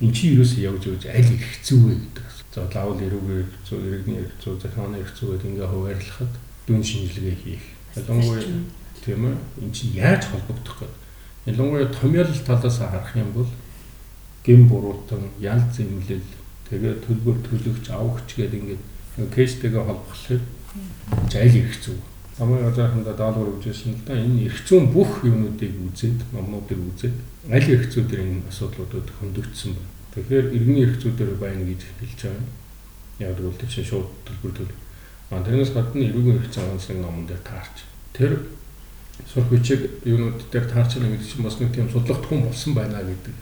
эн 0.00 0.12
чинь 0.16 0.40
юусэн 0.40 0.64
явж 0.64 0.88
явж 0.88 1.04
аль 1.12 1.28
их 1.28 1.44
хэцүү 1.44 1.76
вэ 1.76 1.92
гэдэг. 1.92 2.26
За 2.56 2.64
лаул 2.72 2.96
эрүүгээр 2.96 3.48
хэцүү, 3.52 3.78
иргэний 3.84 4.24
хэцүү, 4.24 4.52
захааны 4.64 5.04
хэцүү 5.04 5.28
гэдэг 5.36 5.50
ингээ 5.52 5.68
хуваарлахад 5.68 6.32
дүн 6.64 6.80
шинжилгээ 6.80 7.36
хийх. 7.36 7.64
Ялангуяа 8.00 8.44
тийм 9.04 9.22
ээ 9.28 9.36
эн 9.60 9.70
чинь 9.76 9.92
яаж 9.92 10.24
холбогдох 10.24 10.88
вэ? 10.88 10.88
Ялангуяа 11.52 11.92
томьёолол 11.92 12.42
талаас 12.48 12.78
харах 12.80 13.12
юм 13.12 13.30
бол 13.36 13.50
гэм 14.40 14.64
буруутан, 14.72 15.28
ял 15.36 15.60
зэмлэл, 15.68 16.24
тэгээ 16.72 17.04
төлбөр 17.04 17.36
төлөгч, 17.44 17.92
авахч 17.92 18.40
гэдэг 18.40 18.80
ингээд 18.80 18.82
кейстэйгээ 19.36 19.84
холбохлоор 19.84 20.42
аль 21.36 21.56
их 21.60 21.68
хэцүү 21.76 22.15
намайг 22.38 22.66
ажааханда 22.68 23.14
даалгавар 23.16 23.56
өгчээсэн 23.56 23.96
л 23.96 24.04
да 24.04 24.12
энэ 24.12 24.44
эрх 24.44 24.60
зүйн 24.68 24.92
бүх 24.92 25.24
юмнуудыг 25.24 25.72
үзээд 25.88 26.20
номнуудыг 26.36 26.76
үзээд 26.76 27.16
аль 27.48 27.70
эрх 27.72 27.88
зүйдэр 27.88 28.20
энэ 28.20 28.44
асуудлуудад 28.52 29.08
хөндөөгдсөн 29.08 29.72
байна. 29.72 29.92
Тэгэхээр 30.12 30.46
иргэний 30.52 30.84
эрх 30.84 31.00
зүйдэр 31.00 31.40
байна 31.40 31.64
гэж 31.64 31.80
хэлж 31.96 32.20
байгаа. 32.28 32.44
Яг 33.24 33.40
л 33.40 33.56
тэр 33.56 33.70
чинь 33.72 33.88
шууд 33.88 34.08
төлбөр 34.28 34.52
төл. 34.52 34.74
А 35.32 35.40
тэрнээс 35.40 35.72
гадна 35.72 36.04
эрүүгийн 36.12 36.36
эрх 36.36 36.52
зүйн 36.52 36.76
онцлог 36.76 36.98
номон 37.00 37.24
дээр 37.24 37.40
таарч. 37.40 37.76
Тэр 38.12 38.32
сурах 39.24 39.48
бичиг 39.48 39.80
юмнууд 40.04 40.44
дээр 40.52 40.66
таарч 40.68 41.00
байгаа 41.00 41.16
гэдэг 41.16 41.28
чинь 41.32 41.44
бас 41.48 41.56
нэг 41.56 41.72
тийм 41.72 41.88
судлах 41.88 42.20
хүн 42.20 42.44
болсон 42.44 42.74
байна 42.76 43.00
гэдэг. 43.00 43.32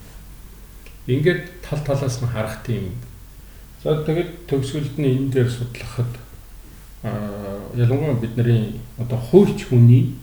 Ингээд 1.11 1.41
тал 1.67 1.83
талаас 1.83 2.23
нь 2.23 2.31
харах 2.31 2.63
тийм. 2.63 2.95
За 3.83 3.99
тэгээд 4.07 4.47
төгсгөлд 4.47 4.95
нь 5.03 5.11
энэ 5.11 5.31
дээр 5.35 5.49
судлахад 5.51 6.11
ялангуяа 7.77 8.15
бидний 8.15 8.79
одоо 8.97 9.17
хуульч 9.17 9.69
хүний 9.69 10.15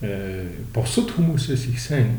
э, 0.00 0.50
бусад 0.74 1.10
хүмүүсээс 1.10 1.68
их 1.70 1.80
сайн 1.80 2.18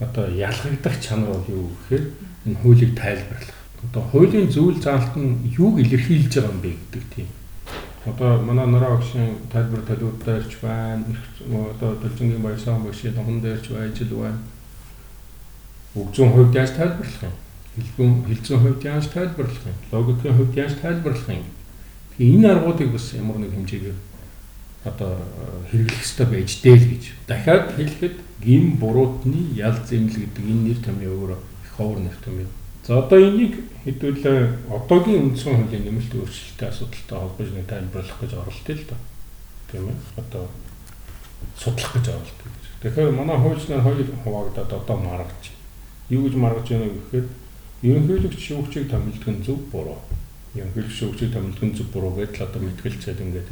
одоо 0.00 0.28
ялгагдах 0.28 1.00
чанар 1.00 1.30
бол 1.30 1.44
юу 1.48 1.70
гэхээр 1.88 2.04
энэ 2.46 2.56
хуулийг 2.62 2.98
тайлбарлах. 2.98 3.58
Одоо 3.82 4.02
хуулийн 4.02 4.50
зүйл 4.50 4.80
заалт 4.82 5.16
нь 5.16 5.54
юуг 5.58 5.78
илэрхийлж 5.78 6.34
байгаа 6.34 6.50
юм 6.50 6.60
бэ 6.60 6.70
гэдэг 6.70 7.04
тийм. 7.14 7.28
Одоо 8.04 8.42
манай 8.42 8.66
нараа 8.66 8.98
огшин 8.98 9.38
тайлбар 9.52 9.82
талууд 9.82 10.24
дээрч 10.24 10.58
байна. 10.62 11.04
Одоо 11.46 11.94
төлжингийн 12.02 12.42
баярсан 12.42 12.82
багшийн 12.82 13.14
номон 13.14 13.40
дээрч 13.40 13.68
байж 13.70 14.00
л 14.02 14.18
байна. 14.18 14.38
Өгзөн 15.94 16.32
хувьд 16.32 16.54
яаж 16.54 16.70
тайлбарлах 16.74 17.22
юм? 17.22 17.34
Хэлбэн 17.76 18.24
хэлцэн 18.26 18.58
хувьд 18.58 18.84
яаж 18.84 19.06
тайлбарлах 19.06 19.66
юм? 19.66 19.78
Логикийн 19.92 20.36
хувьд 20.36 20.56
яаж 20.56 20.74
тайлбарлах 20.82 21.28
юм? 21.28 21.44
Энэ 22.18 22.52
аргуудыг 22.52 22.92
бас 22.92 23.14
ямар 23.14 23.38
нэг 23.40 23.52
хэмжээгээр 23.56 23.98
одоо 24.84 25.16
хэрэглэх 25.70 25.96
хэрэгтэй 25.96 26.26
байж 26.26 26.50
дээ 26.60 26.76
л 26.76 26.86
гэж. 26.92 27.04
Дахиад 27.26 27.72
хэлэхэд 27.72 28.16
гим 28.44 28.76
буруутны 28.76 29.56
ял 29.56 29.78
зэмэл 29.86 30.20
гэдэг 30.20 30.44
энэ 30.44 30.62
нэр 30.68 30.78
томьёо 30.84 31.14
өөрөө 31.16 31.40
их 31.40 31.70
ховор 31.72 31.98
нэр 32.04 32.16
томьёо. 32.20 32.50
За 32.84 32.98
одоо 32.98 33.18
энийг 33.18 33.62
хэдүүлээ 33.86 34.68
одоогийн 34.68 35.32
үндсэн 35.32 35.54
хуулийн 35.54 35.84
нэмэлт 35.86 36.12
өөрчлөлттэй 36.12 36.68
асуудалтай 36.68 37.18
холбож 37.18 37.48
нэг 37.54 37.66
тайлбарлах 37.70 38.18
гэж 38.20 38.32
оролдъё 38.34 38.74
л 38.74 38.84
доо. 38.90 39.00
Тийм 39.70 39.88
ээ. 39.88 39.98
Одоо 40.18 40.44
судлах 41.56 41.92
гэж 41.94 42.06
оролдъё 42.10 42.48
гэж. 42.50 42.64
Тэгэхээр 42.82 43.10
манай 43.14 43.38
хуульчнаар 43.38 43.82
хоёр 43.86 44.08
хуваагдаад 44.26 44.72
одоо 44.74 44.96
маргаж. 44.98 45.42
Юу 46.10 46.26
гэж 46.26 46.34
маргаж 46.34 46.66
байна 46.68 46.90
вэ 46.90 46.98
гэхээр 46.98 47.26
ерөнхийлөгч 47.86 48.42
шүүгчийг 48.42 48.90
томилдог 48.90 49.30
нь 49.30 49.44
зөв 49.46 49.58
буруу 49.70 50.02
ерөнхийлөгч 50.54 50.98
өгчийг 51.08 51.32
томилдог 51.32 51.70
зүг 51.76 51.88
буруу 51.92 52.12
гэдэл 52.16 52.44
одоо 52.44 52.60
мэтгэлцээд 52.60 53.20
ингээд. 53.24 53.48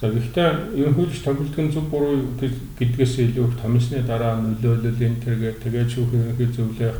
За 0.00 0.10
гэхдээ 0.10 0.48
ерөнхийлөгч 0.78 1.22
томилдог 1.22 1.66
зүг 1.74 1.86
буруу 1.90 2.38
гэдгээс 2.38 3.14
илүү 3.26 3.46
их 3.50 3.56
томилсны 3.58 4.02
дараа 4.06 4.38
нөлөөлөл 4.38 5.02
энэ 5.02 5.22
тэргээ 5.22 5.52
тэгээд 5.62 5.90
шүүхийн 5.90 6.22
ерөнхий 6.30 6.50
зөвлөх. 6.54 6.98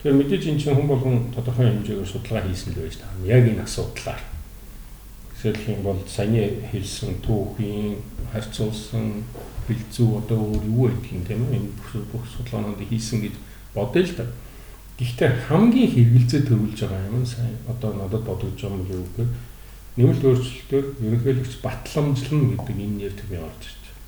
Тэгэхээр 0.00 0.18
мэдээж 0.18 0.44
энэ 0.48 0.60
чинь 0.60 0.76
хүн 0.76 0.88
болгон 0.88 1.16
тодорхой 1.36 1.68
хэмжээгээр 1.68 2.12
судалгаа 2.12 2.44
хийсэн 2.48 2.72
л 2.72 2.80
байж 2.80 2.96
таа. 2.96 3.12
Яг 3.28 3.44
энэ 3.44 3.64
асуудлаар. 3.64 4.22
Жишээлх 5.36 5.68
юм 5.68 5.80
бол 5.84 6.00
саяны 6.08 6.64
хэлсэн 6.72 7.20
түүхийн 7.24 8.00
харьцуулсан 8.32 9.24
бэлзүү 9.68 10.10
одоо 10.18 10.40
өөр 10.42 10.64
юу 10.66 10.86
юм 10.90 11.00
тийм 11.04 11.24
энэ 11.28 11.70
бүх 12.10 12.24
судалгаанууд 12.34 12.82
хийсэн 12.82 13.20
гэж 13.20 13.34
бодъё 13.74 14.02
л 14.02 14.14
да. 14.16 14.24
Гэхдээ 15.02 15.30
хамгийн 15.50 15.90
хэрэгэлзээ 15.90 16.42
төрүүлж 16.46 16.78
байгаа 16.86 17.10
юм 17.10 17.26
сайн 17.26 17.58
одоо 17.66 17.90
надад 17.90 18.22
бодогдож 18.22 18.54
байгаа 18.62 18.78
юм 18.78 18.86
юу 18.86 19.02
гэхээр 19.10 19.30
нэмэлт 19.98 20.22
өөрчлөлтөөр 20.22 20.86
ерөнхийлөгч 21.02 21.54
батламжлан 21.58 22.42
гэдэг 22.54 22.76
энэ 22.78 22.96
нэр 23.02 23.14
томьёо 23.18 23.50
орж 23.50 23.62
ирж 23.66 23.82
байна. 23.82 23.98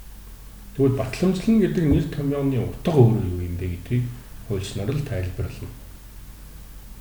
Тэгвэл 0.79 1.01
батламжлан 1.03 1.57
гэдэг 1.59 1.85
нэр 1.91 2.07
томьёоны 2.15 2.59
утга 2.63 2.93
өөрөө 2.95 3.27
юу 3.27 3.43
юм 3.43 3.57
бэ 3.59 3.67
гэдгийг 3.75 4.05
хуульчнаар 4.47 4.91
л 4.95 5.03
тайлбарлана. 5.03 5.73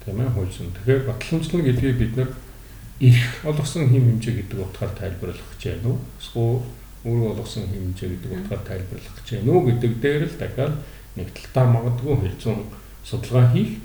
Тийм 0.01 0.17
ээ 0.25 0.33
хуульчин. 0.33 0.73
Тэгэхээр 0.73 1.01
батламжлан 1.05 1.61
гэдгийг 1.61 1.97
бид 2.01 2.13
нар 2.17 2.29
их 2.97 3.21
олгосон 3.45 3.93
хэм 3.93 4.05
хэмжээ 4.09 4.33
гэдэг 4.41 4.57
утгаар 4.57 4.91
тайлбарлах 4.97 5.49
гэж 5.53 5.61
байна 5.69 5.87
уу? 5.93 5.99
Эсвэл 6.17 6.65
өөрөө 7.05 7.29
олгосон 7.29 7.63
хэм 7.69 7.93
хэмжээ 7.93 8.09
гэдэг 8.09 8.31
утгаар 8.41 8.63
тайлбарлах 8.65 9.15
гэж 9.21 9.27
байна 9.37 9.51
уу 9.53 9.61
гэдэг 9.69 9.91
дээр 10.01 10.23
л 10.25 10.37
дахиад 10.41 10.73
нэг 11.13 11.27
талтаа 11.29 11.65
магадгүй 11.69 12.15
хэлцэн 12.19 12.57
судалгаа 13.03 13.51
хийх 13.51 13.79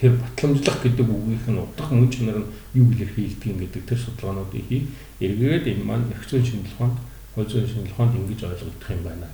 тэр 0.00 0.12
батламжлах 0.18 0.82
гэдэг 0.82 1.06
үгийнх 1.06 1.46
нь 1.48 1.60
утга 1.60 1.94
мөн 1.94 2.10
чанар 2.10 2.38
нь 2.42 2.50
юу 2.74 2.90
илэрхийлдэг 2.92 3.46
юм 3.52 3.58
гэдэг 3.62 3.82
тэр 3.86 3.98
судалгаануудыг 3.98 4.64
хийх 4.68 4.84
эргээд 5.20 5.64
энэ 5.70 5.84
маань 5.84 6.10
их 6.10 6.22
зүйн 6.28 6.44
шинжилгээ 6.44 6.74
ухаанд 6.74 6.98
хууль 7.34 7.50
зүйн 7.50 7.68
шинжилгээ 7.68 7.94
ухаанд 7.94 8.16
ингэж 8.18 8.40
ойлгогдох 8.44 8.90
юм 8.90 9.02
байна. 9.04 9.28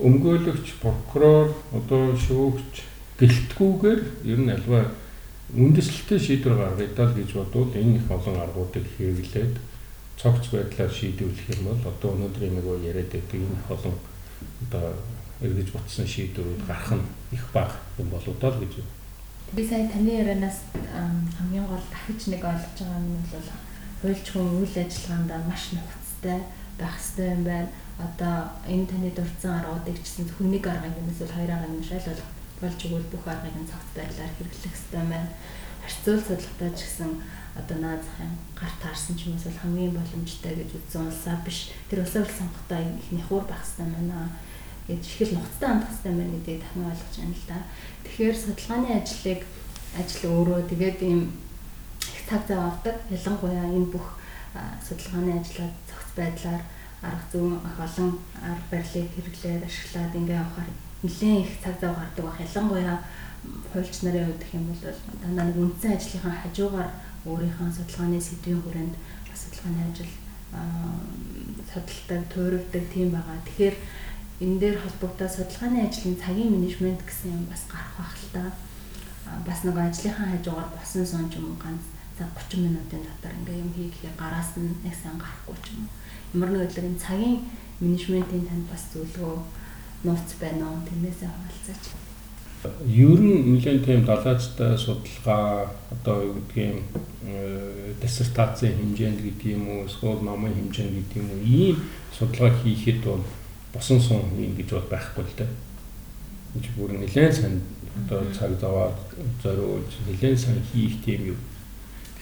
Өмгөөлөгч, 0.00 0.66
прокурор, 0.80 1.48
одоо 1.76 2.16
шүүгч 2.16 2.74
гэлтгүүгээр 3.20 4.00
ер 4.32 4.40
нь 4.40 4.50
альва 4.50 4.80
үндэслэлтэй 5.52 6.18
шийдвэр 6.18 6.56
гаргадаа 6.56 7.06
л 7.10 7.16
гэж 7.20 7.30
бодвол 7.36 7.72
энэ 7.76 8.00
их 8.00 8.06
олон 8.08 8.36
аргуудыг 8.40 8.86
хэрэглээд 8.96 9.54
цогц 10.16 10.46
байдлаар 10.52 10.92
шийдвэрлэх 10.92 11.48
юм 11.52 11.64
бол 11.68 11.82
одоо 11.90 12.10
өнөөдөр 12.16 12.44
нэг 12.48 12.66
яриад 12.86 13.10
байдаг 13.12 13.40
энэ 13.40 13.58
олон 13.68 13.96
одоо 14.64 14.94
эргэж 15.40 15.68
ботсон 15.72 16.06
шийдвэрүүд 16.06 16.68
гарах 16.68 16.92
нь 17.00 17.06
их 17.32 17.44
бага 17.52 17.76
юм 17.98 18.08
болоо 18.12 18.34
л 18.36 18.60
гэж 18.60 18.72
байна. 18.76 18.92
Би 19.56 19.62
сая 19.64 19.88
таны 19.88 20.12
ярианаас 20.20 20.68
хамгийн 21.36 21.66
гол 21.66 21.80
дахиж 21.88 22.28
нэг 22.28 22.44
ойлгож 22.44 22.76
байгаа 22.76 23.00
нь 23.00 23.16
бол 23.32 23.48
хуульч 24.00 24.26
хүн 24.30 24.48
үйл 24.60 24.76
ажиллагаанд 24.76 25.32
маш 25.48 25.64
нухацтай 25.72 26.40
байх 26.76 26.96
хэрэгтэй 27.00 27.28
юм 27.32 27.42
байна. 27.48 27.68
Одоо 28.04 28.36
энэ 28.68 28.86
таны 28.86 29.08
дурдсан 29.16 29.52
аргуудыг 29.64 29.96
чсэн 30.04 30.28
хүнийг 30.28 30.66
аргыг 30.68 31.00
юм 31.00 31.08
эсвэл 31.08 31.32
хоёр 31.32 31.50
аргыг 31.56 31.72
нь 31.72 31.88
шал 31.88 32.04
болох 32.04 32.30
болж 32.60 32.78
өгвөл 32.84 33.08
бүх 33.12 33.24
аргыг 33.24 33.56
нь 33.56 33.70
цагт 33.70 33.90
байдлаар 33.96 34.32
хэрэглэх 34.36 34.76
хэрэгтэй 34.76 35.04
байна. 35.08 35.32
Харьцуул 35.80 36.20
судлалтаа 36.20 36.70
ч 36.76 36.80
гэсэн 36.84 37.10
одоо 37.56 37.76
наад 37.80 38.02
захын 38.04 38.32
гар 38.60 38.72
таарсан 38.76 39.16
ч 39.16 39.32
юм 39.32 39.40
уу 39.40 39.56
хамгийн 39.56 39.96
боломжтой 39.96 40.52
гэж 40.52 40.70
үзсэн 40.76 41.08
улсаа 41.08 41.36
биш. 41.40 41.72
Тэр 41.88 42.04
улсаа 42.04 42.28
сонгохдоо 42.28 42.80
их 42.84 43.24
хур 43.24 43.44
байх 43.48 43.64
хэрэгтэй 43.64 43.88
байна 43.88 44.28
гэж 44.90 45.02
ихэл 45.06 45.38
нухацтай 45.38 45.68
хандах 45.70 45.90
хэрэгтэй 45.90 46.14
байна 46.18 46.34
гэдгийг 46.34 46.60
дахин 46.60 46.88
ойлгож 46.90 47.14
байна 47.16 47.36
л 47.38 47.46
да. 47.48 47.58
Тэгэхээр 48.04 48.36
судалгааны 48.42 48.88
ажлыг 48.98 49.40
ажил 49.94 50.24
өөрөө 50.30 50.60
тэгээд 50.70 50.98
ийм 51.06 51.20
их 52.02 52.22
цаг 52.28 52.42
зав 52.48 52.60
авдаг. 52.66 52.96
Ялангуяа 53.10 53.66
энэ 53.70 53.92
бүх 53.94 54.06
судалгааны 54.86 55.32
ажлаа 55.38 55.68
цогц 55.88 56.10
байдлаар 56.18 56.62
арга 57.02 57.26
зүйн 57.32 57.54
олон 57.56 58.10
арга 58.42 58.66
барилыг 58.70 59.08
хэрэглээд 59.14 59.62
ашиглаад 59.64 60.14
ингээ 60.18 60.40
явахаар 60.42 60.70
нэлээд 61.02 61.42
их 61.46 61.52
цаг 61.62 61.74
зав 61.80 61.94
гардаг 61.96 62.24
баг. 62.26 62.38
Ялангуяа 62.42 62.98
хуульч 63.72 63.96
нарын 64.02 64.26
хувьд 64.26 64.42
гэх 64.42 64.54
юм 64.58 64.66
бол 64.68 64.82
дандаа 65.22 65.44
нэг 65.48 65.56
үндсэн 65.56 65.96
ажлынхаа 65.96 66.34
хажуугаар 66.44 66.90
өөрийнхөө 67.24 67.68
судалгааны 67.72 68.20
сэдвийн 68.20 68.60
хүрээнд 68.62 68.94
судалгааны 69.40 69.80
ажил 69.88 70.12
судалдаг, 71.70 72.22
туурвдаг 72.32 72.84
тийм 72.92 73.10
байгаа. 73.10 73.38
Тэгэхээр 73.46 73.76
энэ 74.40 74.56
дээр 74.60 74.76
холбогдоод 74.80 75.32
судалгааны 75.36 75.84
ажлын 75.84 76.16
цагийн 76.16 76.48
менежмент 76.56 77.04
гэсэн 77.04 77.36
юм 77.36 77.44
бас 77.52 77.68
гарах 77.68 77.92
байх 78.00 78.14
л 78.16 78.28
та. 78.32 78.42
Бас 79.44 79.60
нэг 79.68 79.76
ажлынхаа 79.76 80.32
хажуугаар 80.32 80.70
босон 80.72 81.04
сон 81.04 81.28
ч 81.28 81.36
юм 81.36 81.52
уу 81.52 81.60
ганц 81.60 81.84
за 82.16 82.24
30 82.24 82.64
минутын 82.64 83.04
дотор 83.04 83.36
ингээм 83.36 83.68
юм 83.68 83.72
хийхээр 83.76 84.16
гараас 84.16 84.56
нь 84.56 84.80
нэг 84.80 84.96
сан 84.96 85.20
гарахгүй 85.20 85.56
ч 85.60 85.76
юм 85.76 85.84
уу. 85.84 85.92
Ямар 86.32 86.50
нэг 86.56 86.72
өдөр 86.72 86.88
энэ 86.88 87.04
цагийн 87.04 87.36
менежментийн 87.84 88.48
танд 88.48 88.64
бас 88.72 88.82
зөвлөгөө 88.96 89.36
нууц 90.08 90.30
байна 90.40 90.64
уу? 90.72 90.88
Тэрнээсээ 90.88 91.28
хаваалцаач. 91.28 91.84
Ер 92.88 93.20
нь 93.20 93.44
нэлээд 93.52 93.84
тийм 93.84 94.04
далаачтай 94.08 94.72
судалгаа 94.80 95.68
одоо 95.92 96.16
юу 96.32 96.34
гэдгийг 96.40 96.80
диссертацийн 98.00 98.76
хэмжээнд 98.76 99.20
гэдэг 99.20 99.48
юм 99.52 99.64
уу 99.68 99.84
эсвэл 99.84 100.24
номын 100.24 100.56
хэмжээнд 100.56 100.96
гэдэг 100.96 101.16
юм 101.20 101.28
уу 101.28 101.40
ийм 101.44 101.76
судалгаа 102.16 102.52
хийхэд 102.60 103.04
бол 103.04 103.24
босон 103.72 104.00
сум 104.00 104.22
хийн 104.36 104.56
гэж 104.56 104.70
бол 104.74 104.88
байхгүй 104.90 105.24
л 105.24 105.36
дээ. 105.38 105.50
Энд 106.54 106.66
бүр 106.76 106.90
нэлээд 106.98 107.34
сайн 107.34 107.60
одоо 108.06 108.24
цаг 108.34 108.58
заваад 108.60 108.96
зориулж 109.42 109.90
нэлээд 110.06 110.38
сайн 110.38 110.62
хийх 110.72 111.02
тийм 111.04 111.34
юм. 111.34 111.38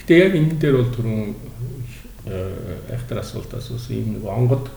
Гэтэ 0.00 0.14
яг 0.18 0.32
энэ 0.36 0.58
дээр 0.60 0.76
бол 0.80 0.92
түрүүн 0.92 1.34
ахтар 2.92 3.18
асуултаас 3.20 3.70
ус 3.70 3.88
ийм 3.90 4.18
нэг 4.18 4.24
онгод 4.24 4.68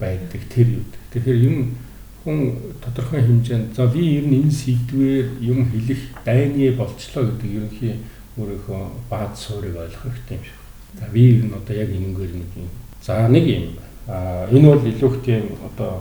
байдаг 0.00 0.42
тэр 0.48 0.80
юу. 0.80 0.84
Тэгэхээр 1.12 1.44
юм 1.44 1.76
хүн 2.24 2.56
тодорхой 2.80 3.22
хэмжээнд 3.22 3.74
за 3.76 3.86
би 3.86 4.20
ер 4.20 4.26
нь 4.26 4.44
энэ 4.44 4.52
сэдвээр 4.52 5.26
юм 5.40 5.68
хэлэх 5.70 6.00
дайны 6.24 6.72
болчлоо 6.76 7.24
гэдэг 7.28 7.50
ерөнхий 7.56 7.94
өөрийнхөө 8.36 8.82
бааз 9.10 9.38
суурийг 9.38 9.76
ойлгох 9.76 10.12
хэрэгтэй 10.12 10.36
юм 10.36 10.44
шиг. 10.44 10.58
За 11.00 11.06
би 11.12 11.22
ер 11.36 11.44
нь 11.44 11.52
одоо 11.52 11.74
яг 11.76 11.90
энэгээр 11.90 12.32
нэг 12.36 12.50
юм. 12.56 12.70
За 13.02 13.28
нэг 13.28 13.44
юм. 13.44 13.76
А 13.80 13.87
энэ 14.08 14.68
бол 14.72 14.84
илүү 14.88 15.10
их 15.14 15.22
тийм 15.24 15.44
одоо 15.68 16.00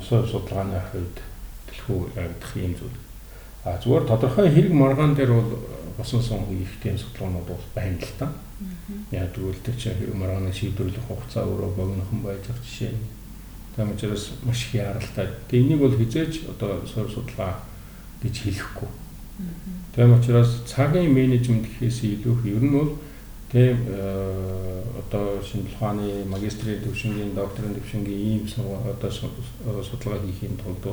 сувь 0.00 0.30
судалгааны 0.30 0.80
хувьд 0.90 1.16
дэлхүү 1.68 2.00
яригдах 2.16 2.56
юм 2.56 2.72
зүйл. 2.72 2.98
А 3.64 3.76
зүгээр 3.76 4.04
тодорхой 4.08 4.48
хэрэг 4.48 4.72
маргаан 4.72 5.14
дээр 5.14 5.32
бол 5.36 5.50
босон 5.98 6.22
сон 6.22 6.40
их 6.56 6.72
тийм 6.82 6.96
судалгаанууд 6.96 7.46
бол 7.46 7.64
байна 7.74 7.98
л 8.00 8.14
та. 8.18 8.32
Яг 9.10 9.34
тэгвэл 9.34 9.60
тэр 9.60 9.76
чинь 9.76 9.98
хэрэг 9.98 10.14
маргааны 10.14 10.52
шийдвэрлэх 10.52 11.04
хугацаа 11.04 11.44
өөрөө 11.44 11.70
богинохон 11.76 12.20
байгаа 12.24 12.56
жишээ. 12.64 12.96
Тийм 13.76 13.92
учраас 13.92 14.32
маш 14.42 14.64
их 14.72 14.80
яралтай. 14.80 15.28
Тэгээ 15.50 15.64
энийг 15.66 15.80
бол 15.80 15.92
хизээч 15.92 16.48
одоо 16.48 16.80
суур 16.88 17.12
судалгаа 17.12 17.60
гэж 18.22 18.34
хэлэхгүй. 18.40 18.88
Тийм 19.94 20.16
учраас 20.16 20.64
цагийн 20.64 21.12
менежмент 21.12 21.68
гэхээс 21.68 22.00
илүү 22.24 22.56
ер 22.56 22.64
нь 22.64 22.72
бол 22.72 22.96
тийм 23.56 23.88
одоо 25.00 25.40
шинжлэх 25.40 25.80
ухааны 25.80 26.24
магистрийн 26.28 26.82
төвшингийн 26.84 27.32
докторийн 27.34 27.74
төвшингийн 27.74 28.20
ийм 28.20 28.42
одоо 28.92 29.10
судалгаа 29.80 30.20
хийхийн 30.20 30.60
тулд 30.60 30.84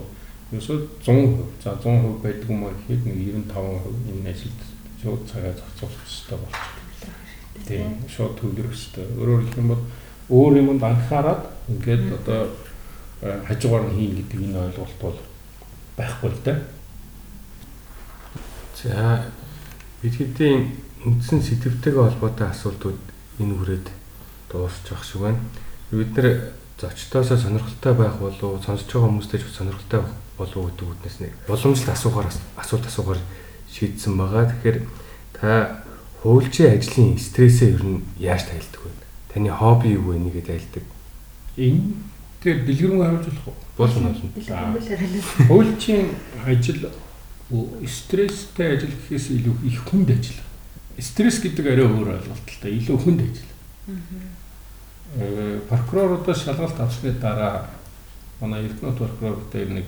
ерөөсөө 0.54 0.78
100% 1.04 1.64
за 1.64 1.76
100% 1.76 2.24
байдаг 2.24 2.50
юм 2.50 2.64
аа 2.64 2.72
гэхэд 2.72 3.04
нэг 3.04 3.18
95% 3.52 4.16
энэ 4.16 4.32
ажилд 4.32 4.60
шууд 5.02 5.22
цагаа 5.28 5.52
зарцуулах 5.60 6.00
хэрэгтэй 6.08 6.38
болчихсон. 6.40 6.84
Тийм 7.68 7.90
шууд 8.08 8.34
төвлөрөх 8.40 8.72
хэрэгтэй. 8.72 9.06
Өөрөөр 9.20 9.42
хэлэх 9.44 9.60
юм 9.60 9.68
бол 9.68 9.84
өөр 10.32 10.54
юмд 10.64 10.84
анхаарад 10.84 11.44
ингээд 11.68 12.06
одоо 12.16 12.42
хажуугаар 13.44 13.84
нь 13.92 13.96
хийн 13.98 14.16
гэдэг 14.24 14.40
энэ 14.40 14.64
ойлголт 14.72 14.98
бол 15.04 15.20
байхгүй 16.00 16.30
л 16.32 16.40
да. 16.48 16.54
За 18.80 19.26
бид 20.04 20.20
хэдийн 20.20 20.68
үндсэн 21.08 21.40
сэтгэвтэйгээ 21.40 22.04
холбоотой 22.04 22.52
асуултууд 22.52 23.00
энэ 23.40 23.56
хүрээд 23.56 23.88
дуусчих 24.52 25.00
шиг 25.08 25.24
байна. 25.24 25.40
Бид 25.96 26.12
нэр 26.12 26.52
зочдоосоо 26.76 27.40
сонирхолтой 27.40 27.94
байх 27.96 28.20
болов 28.20 28.60
сонсож 28.68 28.84
байгаа 28.92 29.08
хүмүүстэй 29.08 29.40
ч 29.40 29.48
сонирхолтой 29.48 30.04
болов 30.36 30.62
гэдэг 30.76 30.92
үднэс 30.92 31.18
нэг 31.24 31.32
боломжтой 31.48 31.96
асуухаар 31.96 32.28
асуулт 32.60 32.86
асуухаар 32.92 33.22
шийдсэн 33.72 34.20
байгаа. 34.20 34.52
Тэгэхээр 34.52 34.78
та 35.40 35.80
хуульчийн 36.20 36.76
ажлын 36.76 37.16
стрессээ 37.16 37.80
ер 37.80 37.84
нь 37.88 38.04
яаж 38.20 38.44
тайлдаг 38.52 38.84
вэ? 38.84 38.92
Таны 39.32 39.56
хобби 39.56 39.96
юу 39.96 40.12
вэ 40.12 40.20
нэгэд 40.20 40.52
айлдаг? 40.52 40.84
Энэ 41.56 41.96
Тэгэхээр 42.44 42.68
дэлгэрэнгүй 42.68 43.06
харуулж 43.08 43.28
болох 43.32 43.48
уу? 43.48 43.56
Болно 43.80 44.12
болно. 44.12 45.48
Хуульчийн 45.48 46.12
ажил 46.44 46.92
стресстэй 47.50 48.78
ажил 48.78 48.94
гэхээс 48.94 49.28
илүү 49.36 49.56
их 49.68 49.84
хүнд 49.90 50.10
ажил. 50.12 50.40
Стресс 50.98 51.42
гэдэг 51.42 51.66
арай 51.68 51.88
өөр 51.88 52.16
ойлголт 52.18 52.48
л 52.48 52.62
та 52.62 52.70
илүү 52.70 52.98
хүнд 52.98 53.22
ажил. 53.22 53.50
Э 55.18 55.60
прокурорудаас 55.70 56.44
шалгалт 56.44 56.80
авсны 56.80 57.12
дараа 57.12 57.70
манай 58.40 58.66
Эрдэнэт 58.66 58.98
прокурор 58.98 59.44
дээр 59.52 59.70
нэг 59.70 59.86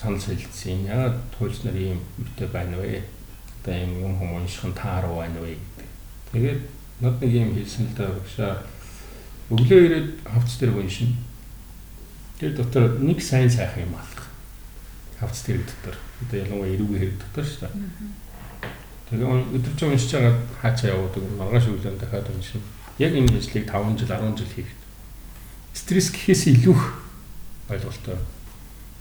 санал 0.00 0.20
солилцсон. 0.20 0.86
Яагаад 0.86 1.18
хуульч 1.38 1.62
нар 1.64 1.76
ийм 1.76 2.00
үүтэй 2.18 2.48
байна 2.48 2.78
вэ? 2.78 3.02
Одоо 3.62 3.74
ийм 3.74 3.92
юм 4.02 4.14
хүмүүс 4.18 4.42
унших 4.42 4.64
нь 4.70 4.78
тааруу 4.78 5.18
байна 5.22 5.40
вэ 5.42 5.54
гэдэг. 5.54 5.88
Тэгээд 6.32 6.60
над 7.00 7.14
нэг 7.22 7.32
юм 7.34 7.54
хэлсэн 7.54 7.86
л 7.86 7.94
да 7.94 8.06
багшаа 8.10 8.52
өглөө 9.50 9.80
ирээд 9.86 10.08
хавц 10.26 10.58
дээр 10.58 10.74
уншина. 10.74 11.16
Тэр 12.38 12.52
дотор 12.54 12.98
нэг 12.98 13.22
сайн 13.22 13.50
сайхан 13.50 13.86
юм 13.86 13.94
алах. 13.94 14.17
Хавц 15.20 15.42
дээр 15.46 15.62
дотор. 15.66 15.96
Одоо 16.22 16.38
ялангуяа 16.38 16.74
эрүүгийн 16.74 17.00
хэрэг 17.02 17.18
дотор 17.18 17.44
шүү 17.44 17.60
дээ. 17.66 17.74
Тэгээ 19.08 19.28
өдөрч 19.56 19.80
уншиж 19.82 20.10
байгаа 20.14 20.34
хаачаа 20.62 20.92
явуудаг 20.94 21.24
маргааш 21.38 21.66
өглөө 21.72 21.96
дахиад 21.98 22.28
уншина. 22.28 22.62
Яг 22.98 23.12
энэ 23.16 23.34
ажлыг 23.34 23.66
5 23.66 23.98
жил 23.98 24.08
10 24.08 24.38
жил 24.38 24.52
хийх. 24.54 24.70
Стресс 25.74 26.10
гэхээс 26.12 26.44
илүү 26.52 26.76
ойлголттой. 27.72 28.18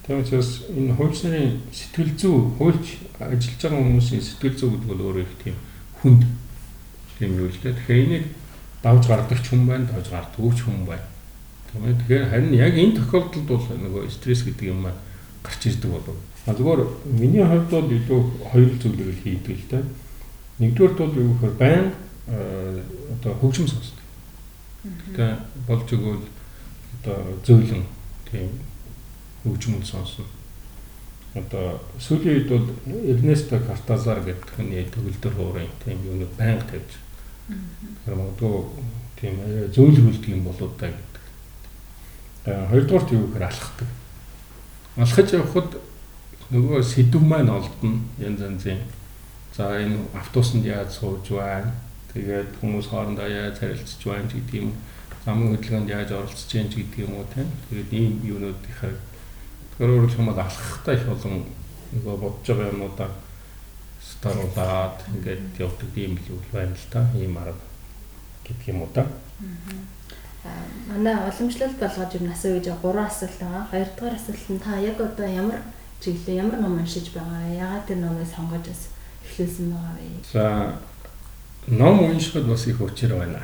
Тийм 0.07 0.23
учраас 0.23 0.63
энэ 0.71 0.95
хуульчны 0.95 1.59
сэтгэл 1.75 2.15
зүй, 2.15 2.35
хуульч 2.55 2.85
ажиллаж 3.19 3.59
байгаа 3.59 3.83
хүмүүсийн 3.83 4.23
сэтгэл 4.23 4.55
зүй 4.55 4.69
гэдэг 4.71 4.87
бол 4.87 5.05
өөрөө 5.11 5.25
их 5.27 5.35
тийм 5.43 5.55
хүнд 5.99 6.23
тийм 7.19 7.35
юу 7.35 7.51
л 7.51 7.59
дээ. 7.59 7.75
Тэгэхээр 7.75 8.05
энийг 8.07 8.25
давж 8.79 9.03
гардаг 9.11 9.39
ч 9.43 9.51
хүн 9.51 9.67
байна, 9.67 9.83
давж 9.91 10.07
гардаггүй 10.07 10.53
ч 10.55 10.63
хүн 10.63 10.87
байна. 10.87 11.03
Тийм 11.67 11.91
тэгэхээр 11.91 12.29
харин 12.31 12.53
яг 12.55 12.73
энэ 12.79 12.95
тохиолдолд 12.95 13.47
бол 13.51 13.67
нөгөө 13.67 14.07
стресс 14.07 14.47
гэдэг 14.47 14.71
юм 14.71 14.87
маань 14.87 15.01
гарч 15.47 15.61
ирдэг 15.65 15.91
болов. 15.91 16.17
А 16.45 16.53
зүгээр 16.53 16.81
миний 17.07 17.43
хувьд 17.43 17.71
бол 17.71 17.87
илүү 17.87 18.19
хоёр 18.51 18.69
зүйлийг 18.75 19.23
хийдэг 19.23 19.55
л 19.55 19.69
дээ. 19.71 19.83
Нэгдүгээр 20.59 20.93
бол 20.99 21.13
юу 21.15 21.33
гэхээр 21.39 21.55
байн 21.55 21.85
одоо 23.15 23.31
хөгжим 23.39 23.67
сонсдог. 23.71 24.03
Тэгээ 25.15 25.31
болж 25.67 25.87
өгвөл 25.95 26.25
одоо 26.99 27.17
зөөлөн 27.47 27.83
тийм 28.27 28.51
хөгжмөнд 29.47 29.87
сонсно. 29.87 30.27
Одоо 31.35 31.79
сүүлийн 31.99 32.43
үед 32.43 32.49
бол 32.51 32.67
Эрнесто 32.85 33.59
Картазар 33.63 34.19
гэдэг 34.19 34.59
нь 34.59 34.91
төгөлдөр 34.91 35.33
хуурын 35.35 35.71
тийм 35.83 36.03
юу 36.03 36.19
нэг 36.19 36.31
байнга 36.35 36.67
тавьж 36.67 37.07
Тэгэхээр 37.47 38.19
магадгүй 38.19 38.55
тийм 39.15 39.35
зөөлрүүлдэг 39.71 40.31
юм 40.35 40.43
болоо 40.43 40.67
да 40.75 40.91
гэдэг. 40.91 41.23
Аа 42.51 42.67
хоёрдугаар 42.67 43.13
юу 43.15 43.23
гэхээр 43.31 43.47
алхахдаг. 43.47 43.89
Алхаж 44.97 45.29
явхад 45.29 45.75
нөгөө 46.49 46.81
сэдв 46.81 47.21
маань 47.21 47.51
олдно 47.53 47.99
янз 48.17 48.41
янзын. 48.41 48.79
За 49.53 49.69
энэ 49.77 49.99
автобусанд 50.17 50.65
яаж 50.65 50.89
сууж 50.97 51.29
байна? 51.37 51.69
Тэгээд 52.13 52.57
хүмүүс 52.57 52.89
хоорондоо 52.89 53.29
яаж 53.29 53.61
харилцаж 53.61 54.01
байна 54.01 54.25
гэдэг 54.25 54.57
юм. 54.57 54.73
Замын 55.21 55.53
хөдөлгөөнд 55.53 55.93
яаж 55.93 56.09
оролцож 56.17 56.49
байна 56.49 56.73
гэдэг 56.73 56.97
юм 57.05 57.13
уу 57.13 57.25
тийм. 57.29 57.45
Тэгээд 57.69 57.93
ийм 57.93 58.09
юунууд 58.25 58.61
их 58.65 58.79
Тэгэхээр 58.81 59.91
өөрөөр 59.93 60.13
хэлбэл 60.17 60.41
алхахтаа 60.41 60.93
их 60.97 61.05
олон 61.05 61.45
нөгөө 61.93 62.15
бодож 62.17 62.47
байгаа 62.49 62.73
юмудаа 62.73 63.09
даруулаад 64.25 64.97
ингээд 65.13 65.61
явдаг 65.61 65.89
юм 65.93 66.17
л 66.17 66.49
байна 66.49 66.73
л 66.73 66.89
та 66.89 67.05
ийм 67.13 67.37
арга 67.37 67.65
гэдэг 68.49 68.73
юм 68.73 68.81
уу 68.81 68.89
та. 68.89 69.05
Аа 69.05 69.96
манай 70.87 71.15
уламжлалт 71.15 71.77
болгож 71.79 72.13
юм 72.13 72.31
асуу 72.31 72.59
гэж 72.59 72.67
гурван 72.81 73.07
асуулт 73.07 73.39
байгаа. 73.39 73.67
Хоёрдугаар 73.71 74.15
асуулт 74.15 74.49
нь 74.49 74.59
та 74.59 74.77
яг 74.77 74.99
одоо 75.01 75.27
ямар 75.27 75.61
чиглэлээ 76.01 76.41
ямар 76.43 76.59
ном 76.59 76.77
уншиж 76.79 77.11
байгаа 77.13 77.41
вэ? 77.47 77.57
Ягаад 77.57 77.85
тэр 77.87 77.97
номыг 77.97 78.27
сонгож 78.27 78.65
бас 78.67 78.81
эхлүүлсэн 79.25 79.67
байгаа 79.73 79.95
вэ? 79.97 80.09
За 80.33 80.43
ном 81.67 81.99
уншихад 82.03 82.45
бас 82.47 82.67
их 82.67 82.81
учир 82.81 83.15
байна. 83.15 83.41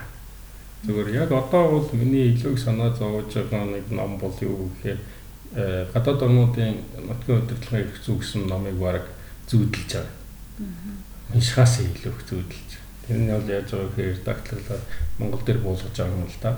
Зүгээр 0.84 1.10
яг 1.16 1.32
одоо 1.32 1.80
бол 1.80 1.90
миний 1.94 2.34
илүү 2.36 2.54
их 2.54 2.60
санаа 2.60 2.94
зовж 2.94 3.34
байгаа 3.34 3.66
нэг 3.66 3.90
ном 3.90 4.18
бол 4.18 4.36
юу 4.42 4.70
гэхээр 4.84 5.00
э, 5.56 5.88
гадаад 5.94 6.24
орнуудын 6.24 6.78
нутгийн 7.08 7.40
удирдлагын 7.42 7.88
эрх 7.88 8.04
зүй 8.04 8.18
гэсэн 8.20 8.48
номыг 8.48 8.76
баг 8.76 9.08
зүйдэлж 9.48 9.92
байгаа 9.94 10.24
уншихаас 11.34 11.80
илүү 11.82 12.14
их 12.14 12.22
зүйдэлж. 12.30 12.83
Тэр 13.08 13.18
нь 13.20 13.32
бол 13.32 13.50
яаж 13.50 13.68
байгаа 13.72 13.89
гэхээр 13.92 14.16
редакторлаад 14.16 14.84
Монгол 15.20 15.44
дээр 15.44 15.60
буулгаж 15.60 15.96
байгаа 15.98 16.16
юм 16.16 16.28
л 16.28 16.39
да. 16.42 16.52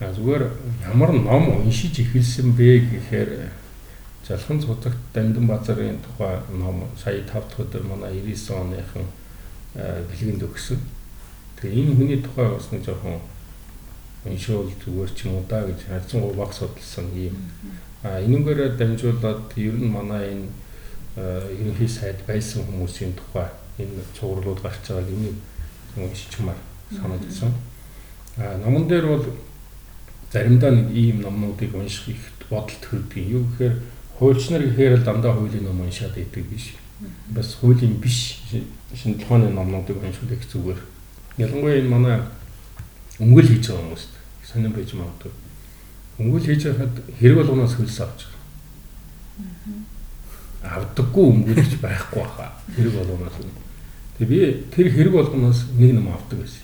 Аа 0.00 0.12
зүгээр 0.14 0.44
ямар 0.86 1.10
ном 1.12 1.44
уншиж 1.66 1.98
эхэлсэн 1.98 2.54
бэ 2.54 2.86
гэхээр 2.86 3.30
Жалхан 4.28 4.60
цуцагт 4.62 4.98
Дандан 5.12 5.46
базарын 5.46 5.98
тухай 5.98 6.38
ном 6.54 6.86
сая 6.96 7.22
5 7.26 7.26
дахь 7.26 7.58
өдөр 7.58 7.82
манай 7.82 8.14
99 8.22 8.54
оныхан 8.54 9.06
бэлгэнд 9.74 10.46
өгсөн. 10.46 10.78
Тэгээ 11.58 11.82
энэ 11.82 11.94
хүний 11.98 12.22
тухай 12.22 12.46
бас 12.46 12.70
нэг 12.70 12.86
жоохон 12.86 13.18
уншуул 14.24 14.70
зүгээр 14.78 15.10
ч 15.10 15.26
юм 15.26 15.42
уу 15.42 15.44
да 15.50 15.66
гэж 15.66 15.90
хайцсан 15.90 16.22
баг 16.38 16.54
судалсан 16.54 17.10
юм. 17.18 17.34
А 18.06 18.22
энүүгээр 18.22 18.78
дамжуулаад 18.78 19.58
ер 19.58 19.74
нь 19.74 19.90
манай 19.90 20.38
энэ 20.38 20.46
ерөнхий 21.58 21.90
сайд 21.90 22.22
байсан 22.22 22.62
хүмүүсийн 22.62 23.18
тухай 23.18 23.50
энэ 23.78 24.02
цувралууд 24.18 24.60
гарч 24.62 24.88
байгааг 24.88 25.08
энийг 25.08 25.36
уншичмаар 25.96 26.56
санагдсан. 26.90 27.52
А 28.36 28.58
номон 28.58 28.88
дээр 28.88 29.06
бол 29.06 29.24
заримдаа 30.32 30.70
нэг 30.70 30.90
ийм 30.90 31.20
номнуудыг 31.20 31.74
унших 31.74 32.08
их 32.08 32.22
бодол 32.48 32.76
төрдөг. 32.80 33.16
Юу 33.16 33.44
гэхээр 33.44 33.80
хуульчнар 34.18 34.62
гэхээр 34.62 35.00
л 35.00 35.04
дандаа 35.04 35.34
хуулийн 35.34 35.64
ном 35.64 35.80
уншаад 35.80 36.16
идэг 36.16 36.46
биш. 36.48 36.74
Бас 37.28 37.54
хуулийн 37.60 38.00
биш 38.00 38.40
шинэ 38.94 39.20
тухайн 39.20 39.54
номнуудыг 39.54 39.96
унших 40.02 40.32
их 40.32 40.48
зүгээр. 40.52 40.80
Ялангуяа 41.38 41.78
энэ 41.78 41.88
манай 41.88 42.20
өнгөл 43.20 43.48
хийж 43.48 43.68
байгаа 43.68 43.84
хүмүүс 43.84 44.04
сонирн 44.44 44.72
байж 44.72 44.92
магадгүй. 44.92 45.32
Өнгөл 46.18 46.46
хийж 46.46 46.64
байхад 46.64 46.94
хэрэг 47.20 47.36
болгоноос 47.36 47.74
хөлс 47.76 48.00
авч 48.00 48.20
байгаа. 48.28 48.40
Авдаггүй 50.62 51.24
өнгөл 51.26 51.58
гэж 51.58 51.78
байхгүй 51.82 52.22
хаа. 52.22 52.54
Хэрэг 52.74 52.94
болгоноос. 52.94 53.36
Тэгээ 54.18 54.30
би 54.30 54.38
тэр 54.70 54.86
хэрэг 54.94 55.12
болгоноос 55.12 55.60
нэг 55.74 55.90
ном 55.98 56.14
авдаг 56.14 56.38
байсан. 56.38 56.62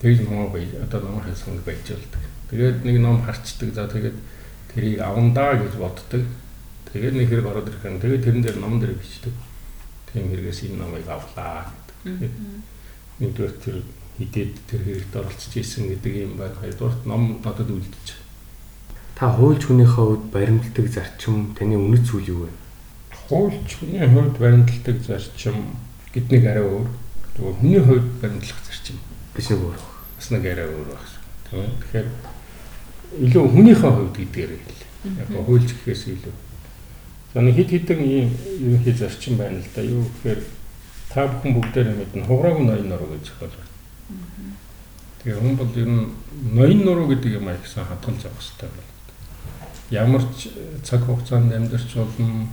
Тэгж 0.00 0.18
ном 0.24 0.52
бай 0.52 0.68
одоо 0.80 1.00
номоор 1.00 1.24
хэлсэн 1.28 1.60
байж 1.64 1.84
болдог. 1.92 2.22
Тэгээд 2.50 2.84
нэг 2.84 2.96
ном 3.00 3.20
харцдаг. 3.20 3.68
За 3.76 3.88
тэгээд 3.88 4.16
тэрийг 4.72 5.00
авандаа 5.00 5.60
гэж 5.60 5.76
боддог. 5.76 6.24
Тэгээд 6.92 7.14
нэг 7.14 7.28
хэрэг 7.28 7.46
ороод 7.46 7.68
ирэх 7.68 7.84
юм. 7.84 8.00
Тэгээд 8.00 8.24
тэрэн 8.24 8.42
дээр 8.42 8.58
ном 8.60 8.80
дээр 8.80 8.96
бичдэг. 8.96 9.34
Тийм 10.12 10.30
хэрэгээс 10.32 10.60
энэ 10.70 10.78
номыг 10.80 11.04
авлаа 11.04 11.68
гэдэг. 12.04 12.32
Нэгдүгээр 13.20 13.54
тэр 13.60 13.76
хидэд 14.18 14.52
тэр 14.70 14.80
хэрэгт 14.86 15.14
оролцож 15.16 15.52
исэн 15.58 15.90
гэдэг 15.90 16.12
юм 16.22 16.38
байна. 16.38 16.54
Хоёрдугаар 16.54 16.96
ном 17.04 17.42
надад 17.42 17.68
үлдэж. 17.70 18.08
Та 19.14 19.30
хуульч 19.30 19.66
хүнийхээ 19.66 19.94
хувьд 19.94 20.24
баримтлагдаг 20.30 20.86
зарчим 20.90 21.54
таны 21.54 21.78
үнэт 21.78 22.02
зүйл 22.06 22.30
юу 22.30 22.40
вэ? 22.46 22.50
Хуульч 23.28 23.70
хүний 23.80 24.06
хувьд 24.06 24.38
баримтлагдаг 24.38 25.00
зарчим 25.02 25.76
гэднийг 26.12 26.44
арай 26.46 26.64
өөр. 26.64 26.88
Тэгвэл 27.36 27.58
хүний 27.60 27.80
хувьд 27.80 28.08
баримтлах 28.20 28.60
зарчим 28.68 28.98
биш 29.34 29.48
нэг 29.50 29.60
өөр. 29.64 29.80
Бас 30.16 30.30
нэг 30.30 30.44
арай 30.44 30.68
өөр 30.68 30.88
баг. 30.92 31.04
Тэгэхээр 31.48 32.08
илүү 33.24 33.44
хүнийхээ 33.48 33.92
хувьд 33.92 34.16
гэдгээр 34.18 34.52
хэл. 34.52 34.82
Яг 35.24 35.28
хуульч 35.46 35.68
гэхээс 35.72 36.04
илүү. 36.12 36.34
За 37.34 37.40
нэг 37.40 37.56
хэд 37.56 37.70
хэдэн 37.70 38.00
ийм 38.04 38.28
ерөнхий 38.60 38.94
зарчим 38.94 39.36
байна 39.36 39.58
л 39.58 39.68
да. 39.74 39.82
Юу 39.82 40.04
гэхээр 40.04 40.40
та 41.10 41.26
бүхэн 41.26 41.54
бүгдээр 41.54 41.88
мэднэ 41.94 42.26
хуграагүй 42.26 42.64
ноён 42.66 42.88
нуруу 42.90 43.10
гэж 43.14 43.30
зохиол 43.30 43.54
байна. 43.54 43.72
Тэгээ 45.22 45.38
хүн 45.40 45.56
бол 45.56 45.72
ер 45.78 45.88
нь 45.88 46.04
ноён 46.54 46.80
нуруу 46.84 47.06
гэдэг 47.08 47.38
юм 47.38 47.48
аа 47.48 47.56
ихсэн 47.58 47.82
авах 47.82 48.02
хэрэгтэй 48.02 48.68
байна. 48.68 48.92
Ямар 49.90 50.22
ч 50.34 50.50
цаг 50.82 51.06
хугацаанд 51.06 51.52
амьдарч 51.54 51.90
болно, 51.94 52.48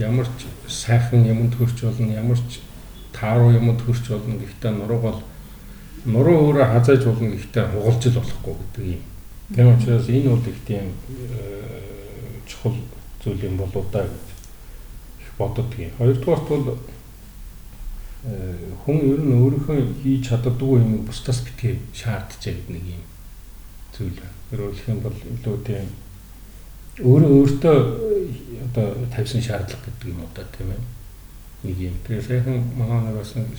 ямар 0.00 0.26
ч 0.40 0.48
сайхан 0.66 1.28
юмд 1.28 1.54
хөрч 1.54 1.84
болно, 1.84 2.12
ямар 2.12 2.40
ч 2.48 2.64
тааруу 3.12 3.52
юмд 3.52 3.80
хөрч 3.84 4.08
болно. 4.08 4.40
Гэхдээ 4.40 4.72
нуруу 4.72 5.00
бол 5.04 5.18
нуруу 6.08 6.36
өөрөө 6.48 6.66
хазааж 6.72 7.04
болно 7.04 7.36
гэхдээ 7.36 7.64
хугалж 7.70 8.02
л 8.08 8.18
болохгүй 8.18 8.54
гэдэг 8.56 8.86
юм 8.96 9.02
Тийм 9.54 9.76
учраас 9.76 10.08
энэ 10.08 10.30
бол 10.30 10.46
их 10.46 10.54
тийм 10.64 10.92
э, 11.08 12.40
чухал 12.46 12.76
зүйл 13.24 13.44
юм 13.44 13.56
болоо 13.56 13.84
да 13.92 14.04
гэж 14.04 14.26
их 15.18 15.32
боддгийн. 15.38 15.90
Хоёрдугаарт 15.98 16.48
бол 16.48 16.78
э, 18.22 18.54
хүн 18.84 18.98
ер 19.10 19.18
нь 19.26 19.34
өөрийнхөө 19.34 19.90
хийж 20.02 20.28
чаддгүй 20.28 20.78
юм 20.78 21.02
бусдаас 21.02 21.42
битгий 21.42 21.80
шаардж 21.92 22.38
байгаа 22.38 22.70
нэг 22.70 22.84
юм 22.94 23.02
зүйл. 23.90 24.22
Өөрөөр 24.54 24.70
хэлэх 24.70 24.88
юм 24.94 25.00
бол 25.02 25.18
илүү 25.18 25.56
тийм 25.66 25.86
өөрөө 26.98 27.32
өөртөө 27.38 27.76
одоо 28.66 28.86
тавьсан 29.14 29.42
шаардлага 29.44 29.86
гэдэг 29.86 30.08
юм 30.10 30.26
одоо 30.26 30.44
тийм 30.50 30.74
ээ. 30.74 30.82
Нэг 31.62 31.76
юм. 31.78 31.96
Тэгээ 32.02 32.26
сайхан 32.26 32.58
манай 32.74 33.06
нэг 33.06 33.16
бас 33.22 33.38
нэг 33.38 33.54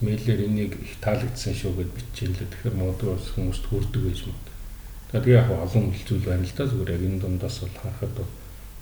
мэйлэр 0.00 0.40
энийг 0.48 0.72
их 0.80 0.96
таалагдсан 1.04 1.52
шүү 1.52 1.76
гэж 1.76 1.88
биччихлээ. 1.92 2.48
Тэгэхээр 2.48 2.80
магадгүй 2.80 3.08
бас 3.12 3.26
хүмүүст 3.36 3.64
хүрдэг 3.68 4.02
байж 4.08 4.20
магадгүй 4.24 4.52
Тэгээ 5.12 5.44
яг 5.44 5.52
олон 5.52 5.92
зүйл 5.92 6.24
байна 6.24 6.40
л 6.40 6.56
да 6.56 6.64
зүгээр 6.64 6.94
яг 6.96 7.02
энэ 7.04 7.20
дундаас 7.20 7.60
бол 7.60 7.76
харахад 7.84 8.16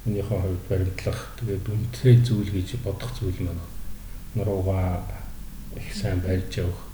минийхээ 0.06 0.38
хувьд 0.38 0.64
баримтлах 0.70 1.20
тэгээд 1.42 1.66
үнэтэй 1.74 2.14
зүйл 2.22 2.50
гэж 2.54 2.68
бодох 2.86 3.10
зүйл 3.18 3.38
маань 3.42 3.66
нуруугаа 4.38 5.02
их 5.74 5.90
сайн 5.90 6.22
барьж 6.22 6.62
явах. 6.62 6.86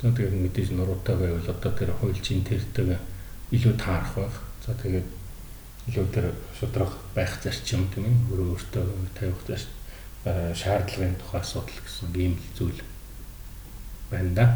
Тэгээд 0.00 0.32
мэдээж 0.32 0.68
нуруутай 0.72 1.12
байвал 1.12 1.44
одоо 1.44 1.72
тэр 1.76 1.92
хуульчийн 1.92 2.40
тэртэг 2.40 2.96
илүү 3.52 3.76
таарах 3.76 4.16
байх. 4.16 4.36
За 4.64 4.72
тэгээд 4.72 5.08
илүү 5.88 6.06
тэр 6.14 6.26
шудраг 6.58 6.92
байх 7.14 7.32
зарчим 7.42 7.88
тийм 7.92 8.04
ээ 8.08 8.16
өөрөө 8.32 8.48
өөртөө 8.56 8.84
тавих 9.18 9.40
зарчим 9.48 9.74
шаардлагын 10.24 11.16
тухай 11.20 11.40
асуудал 11.40 11.80
гэсэн 11.84 12.08
ийм 12.16 12.34
зүйл 12.56 12.80
байна 14.10 14.32
да. 14.34 14.46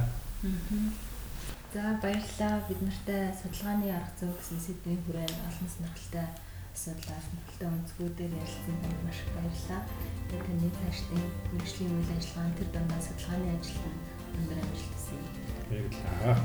За 1.74 1.98
баярлалаа. 2.00 2.64
Бид 2.68 2.80
нартай 2.80 3.28
судалгааны 3.36 3.92
арга 3.92 4.16
зүй 4.16 4.32
гэсэн 4.32 4.60
сэдвийн 4.64 5.02
хүрээнд 5.04 5.36
олон 5.44 5.68
сонирхолтой 5.68 6.26
асуудлаар 6.72 7.22
сонирхолтой 7.28 7.68
өнцгүүдээр 7.76 8.32
ярилцсан 8.40 8.76
танд 8.80 9.00
маш 9.04 9.20
их 9.20 9.30
баярлалаа. 9.36 9.82
Тэгээд 10.32 10.46
таны 10.48 10.68
цаашдын 10.80 11.24
мэрэгжлийн 11.52 11.92
үйл 11.92 12.16
ажиллагаанд 12.16 12.56
тэр 12.56 12.68
дундаа 12.72 13.00
судалгааны 13.04 13.48
ажилд 13.52 13.84
өндөр 14.38 14.58
амжилт 14.64 14.92
хүсье. 14.96 15.20
Баярлалаа. 15.68 16.36